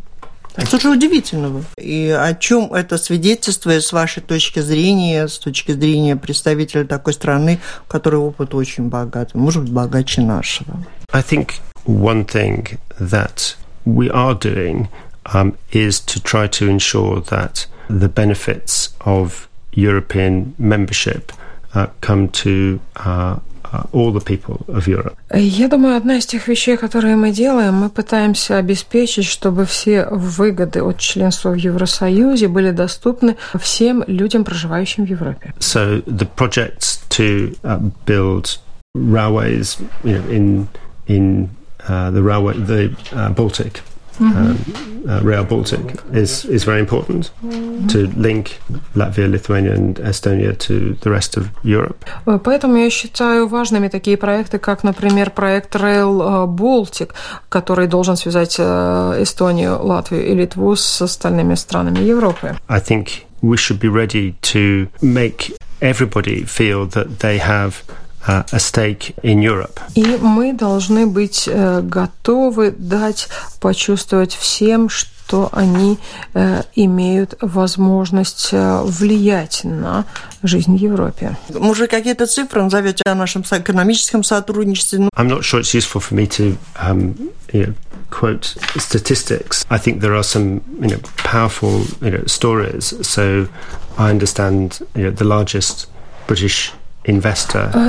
Что 0.65 0.81
же 0.81 0.91
удивительного? 0.91 1.65
И 1.77 2.09
о 2.09 2.35
чем 2.35 2.73
это 2.73 2.99
свидетельствует 2.99 3.85
с 3.85 3.93
вашей 3.93 4.23
точки 4.23 4.61
зрения, 4.61 5.29
с 5.29 5.39
точки 5.39 5.73
зрения 5.73 6.17
представителя 6.17 6.85
такой 6.85 7.13
страны, 7.13 7.61
у 7.87 7.91
которой 7.91 8.17
опыт 8.17 8.55
очень 8.55 8.89
богатый, 8.89 9.37
может 9.37 9.63
быть, 9.63 9.73
богаче 9.73 10.23
нашего? 10.23 10.85
I 11.13 11.23
think 11.23 11.53
one 11.87 12.25
thing 12.25 12.79
that 12.99 13.57
we 13.87 14.11
are 14.11 14.35
doing 14.35 14.89
um, 15.33 15.55
is 15.73 16.01
to 16.01 16.21
try 16.21 16.47
to 16.49 16.69
ensure 16.69 17.21
that 17.31 17.67
the 17.89 18.09
benefits 18.09 18.91
of 19.05 19.49
European 19.73 20.55
membership 20.59 21.33
uh, 21.75 21.87
come 22.01 22.29
to 22.29 22.81
uh, 22.97 23.39
Uh, 23.71 23.83
all 23.93 24.12
the 24.12 24.25
people 24.25 24.64
of 24.66 24.87
Europe. 24.87 25.14
Я 25.35 25.69
думаю, 25.69 25.99
одна 25.99 26.16
из 26.16 26.25
тех 26.25 26.49
вещей, 26.49 26.79
которые 26.79 27.16
мы 27.16 27.33
делаем, 27.33 27.75
мы 27.75 27.91
пытаемся 27.91 28.57
обеспечить, 28.57 29.27
чтобы 29.27 29.66
все 29.66 30.07
выгоды 30.11 30.83
от 30.83 30.97
членства 30.99 31.51
в 31.51 31.55
Евросоюзе 31.55 32.49
были 32.49 32.71
доступны 32.71 33.37
всем 33.61 34.03
людям, 34.07 34.45
проживающим 34.45 35.05
в 35.05 35.11
Европе. 35.11 35.53
So 35.59 36.03
the 36.07 36.27
projects 36.35 36.99
to 37.11 37.55
uh, 37.62 37.79
build 38.07 38.59
railways 38.95 39.77
you 40.03 40.14
know, 40.14 40.25
in 40.31 40.69
in 41.07 41.51
uh, 41.87 42.11
the 42.11 42.23
railway 42.23 42.55
the 42.55 42.97
uh, 43.12 43.29
Baltic 43.31 43.83
mm-hmm. 44.20 45.10
uh, 45.10 45.22
Rail 45.22 45.43
Baltic 45.43 45.99
is, 46.14 46.45
is 46.45 46.64
very 46.64 46.80
important 46.80 47.32
mm-hmm. 47.43 47.88
to 47.88 48.08
link 48.16 48.60
Latvia, 48.95 49.30
Lithuania 49.30 49.74
and 49.74 49.95
Estonia 49.97 50.58
to 50.60 50.95
the 51.01 51.10
rest 51.10 51.38
of 51.38 51.49
Europe. 51.64 52.06
Поэтому 52.26 52.78
я 52.78 52.89
считаю 52.89 53.47
важными 53.47 53.88
такие 53.88 54.18
проекты, 54.18 54.60
как, 54.60 54.84
например, 54.84 55.32
проект 55.32 55.76
Rail 55.76 56.47
Baltic, 56.47 57.12
который 57.49 57.88
должен 57.88 58.16
связать 58.16 58.60
Эстонию, 58.60 59.84
Латвию 59.84 60.26
и 60.26 60.34
Литву 60.34 60.76
с 60.76 61.01
остальными 61.01 61.56
странами 61.56 61.99
Европы. 61.99 62.56
I 62.68 62.80
think 62.80 63.26
we 63.41 63.58
should 63.58 63.80
be 63.80 63.89
ready 63.89 64.36
to 64.54 64.88
make 65.01 65.54
everybody 65.82 66.45
feel 66.45 66.86
that 66.88 67.20
they 67.20 67.39
have 67.39 67.84
Uh, 68.07 68.07
a 68.29 68.59
stake 68.59 69.14
in 69.22 69.41
Europe. 69.43 69.81
И 69.95 70.05
мы 70.20 70.53
должны 70.53 71.07
быть 71.07 71.49
э, 71.49 71.81
готовы 71.83 72.70
дать 72.70 73.29
почувствовать 73.61 74.35
всем, 74.35 74.89
что 74.89 75.49
они 75.53 75.99
э, 76.35 76.62
имеют 76.74 77.37
возможность 77.41 78.51
э, 78.53 78.83
влиять 78.83 79.61
на 79.64 80.05
жизнь 80.43 80.76
в 80.76 80.81
Европе. 80.81 81.37
Может, 81.55 81.91
какие-то 81.91 82.26
цифры 82.26 82.62
назовете 82.62 83.03
о 83.07 83.14
нашем 83.14 83.43
экономическом 83.43 84.22
сотрудничестве? 84.22 85.09
I'm 85.16 85.29
not 85.29 85.43
sure 85.43 85.61
it's 85.61 85.74
useful 85.74 86.01
for 86.01 86.14
me 86.14 86.26
to 86.26 86.57
um, 86.76 87.33
you 87.53 87.66
know, 87.66 87.74
quote 88.11 88.57
statistics. 88.76 89.64
I 89.70 89.79
think 89.79 90.01
there 90.01 90.14
are 90.14 90.22
some 90.22 90.61
you 90.81 90.89
know, 90.89 91.01
powerful 91.16 91.83
you 92.01 92.11
know, 92.11 92.24
stories. 92.26 92.95
So 93.07 93.49
I 93.97 94.11
understand 94.11 94.81
you 94.95 95.05
know, 95.05 95.11
the 95.11 95.24
largest 95.24 95.89
British 96.26 96.72
Э, 96.72 96.78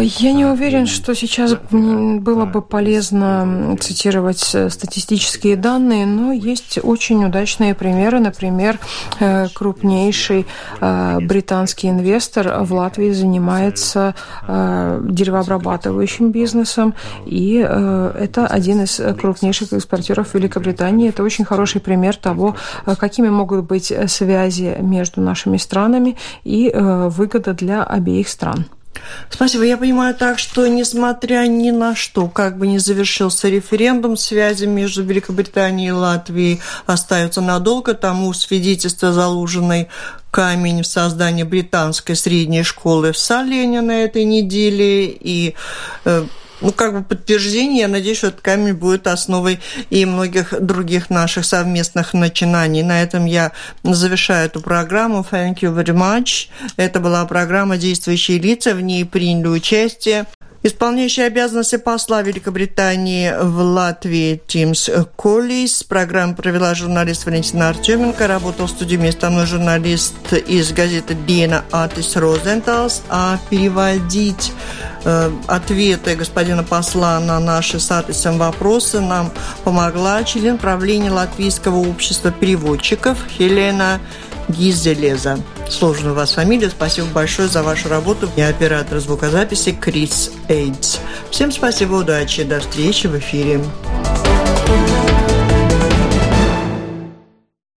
я 0.01 0.31
не 0.31 0.45
уверен, 0.45 0.85
что 0.87 1.13
сейчас 1.13 1.53
было 1.71 2.45
бы 2.45 2.61
полезно 2.61 3.75
цитировать 3.77 4.55
э, 4.55 4.69
статистические 4.69 5.57
данные, 5.57 6.05
но 6.05 6.31
есть 6.31 6.79
очень 6.81 7.25
удачные 7.25 7.75
примеры. 7.75 8.19
Например, 8.21 8.79
э, 9.19 9.47
крупнейший 9.53 10.45
британский 10.79 11.89
инвестор 11.89 12.63
в 12.63 12.73
Латвии 12.73 13.11
занимается 13.11 14.15
деревообрабатывающим 14.47 16.31
бизнесом, 16.31 16.93
и 17.25 17.55
это 17.57 18.47
один 18.47 18.83
из 18.83 19.01
крупнейших 19.19 19.73
экспортеров 19.73 20.33
Великобритании. 20.33 21.09
Это 21.09 21.23
очень 21.23 21.43
хороший 21.45 21.81
пример 21.81 22.15
того, 22.15 22.55
какими 22.97 23.29
могут 23.29 23.65
быть 23.65 23.91
связи 24.07 24.77
между 24.79 25.21
нашими 25.21 25.57
странами 25.57 26.15
и 26.43 26.71
выгода 26.73 27.53
для 27.53 27.83
обеих 27.83 28.29
стран. 28.29 28.65
Спасибо. 29.29 29.63
Я 29.63 29.77
понимаю 29.77 30.15
так, 30.15 30.39
что 30.39 30.67
несмотря 30.67 31.45
ни 31.47 31.71
на 31.71 31.95
что, 31.95 32.27
как 32.27 32.57
бы 32.57 32.67
не 32.67 32.79
завершился 32.79 33.49
референдум, 33.49 34.17
связи 34.17 34.65
между 34.65 35.03
Великобританией 35.03 35.89
и 35.89 35.91
Латвией 35.91 36.61
остаются 36.85 37.41
надолго. 37.41 37.93
Тому 37.93 38.33
свидетельство 38.33 39.13
заложенной 39.13 39.87
камень 40.31 40.83
в 40.83 40.87
создании 40.87 41.43
британской 41.43 42.15
средней 42.15 42.63
школы 42.63 43.11
в 43.11 43.17
Салене 43.17 43.81
на 43.81 44.03
этой 44.03 44.25
неделе 44.25 45.07
и 45.07 45.55
э, 46.05 46.25
ну, 46.61 46.71
как 46.71 46.93
бы 46.93 47.03
подтверждение. 47.03 47.81
Я 47.81 47.87
надеюсь, 47.87 48.17
что 48.17 48.27
этот 48.27 48.41
камень 48.41 48.73
будет 48.73 49.07
основой 49.07 49.59
и 49.89 50.05
многих 50.05 50.53
других 50.59 51.09
наших 51.09 51.45
совместных 51.45 52.13
начинаний. 52.13 52.83
На 52.83 53.01
этом 53.01 53.25
я 53.25 53.51
завершаю 53.83 54.47
эту 54.47 54.61
программу. 54.61 55.25
Thank 55.29 55.59
you 55.61 55.73
very 55.73 55.95
much. 55.95 56.47
Это 56.77 56.99
была 56.99 57.25
программа 57.25 57.77
«Действующие 57.77 58.39
лица». 58.39 58.73
В 58.73 58.81
ней 58.81 59.05
приняли 59.05 59.47
участие 59.47 60.25
Исполняющий 60.61 61.21
обязанности 61.21 61.77
посла 61.77 62.21
Великобритании 62.21 63.33
в 63.41 63.61
Латвии 63.61 64.41
Тимс 64.45 64.89
Коллис. 65.15 65.83
Программу 65.83 66.35
провела 66.35 66.75
журналист 66.75 67.25
Валентина 67.25 67.69
Артеменко. 67.69 68.27
Работал 68.27 68.67
в 68.67 68.69
студии 68.69 68.97
вместо 68.97 69.29
мной 69.29 69.45
журналист 69.45 70.33
из 70.33 70.73
газеты 70.73 71.15
«Диена 71.15 71.63
Атис 71.71 72.17
Розенталс». 72.17 73.03
А 73.07 73.39
переводить 73.49 74.51
э, 75.05 75.31
ответы 75.47 76.15
господина 76.15 76.65
посла 76.65 77.21
на 77.21 77.39
наши 77.39 77.79
с 77.79 77.89
Атисом 77.89 78.37
вопросы 78.37 78.99
нам 78.99 79.31
помогла 79.63 80.25
член 80.25 80.57
правления 80.57 81.11
Латвийского 81.11 81.77
общества 81.77 82.31
переводчиков 82.31 83.17
Хелена 83.29 84.01
Гизелеза. 84.49 85.39
Сложную 85.69 86.13
у 86.13 86.17
вас 86.17 86.31
фамилию. 86.33 86.69
Спасибо 86.69 87.07
большое 87.07 87.47
за 87.47 87.63
вашу 87.63 87.89
работу. 87.89 88.29
Я 88.35 88.49
оператор 88.49 88.99
звукозаписи 88.99 89.71
Крис 89.71 90.31
Эйдс. 90.47 90.97
Всем 91.31 91.51
спасибо, 91.51 91.95
удачи, 91.95 92.43
до 92.43 92.59
встречи 92.59 93.07
в 93.07 93.17
эфире. 93.17 93.61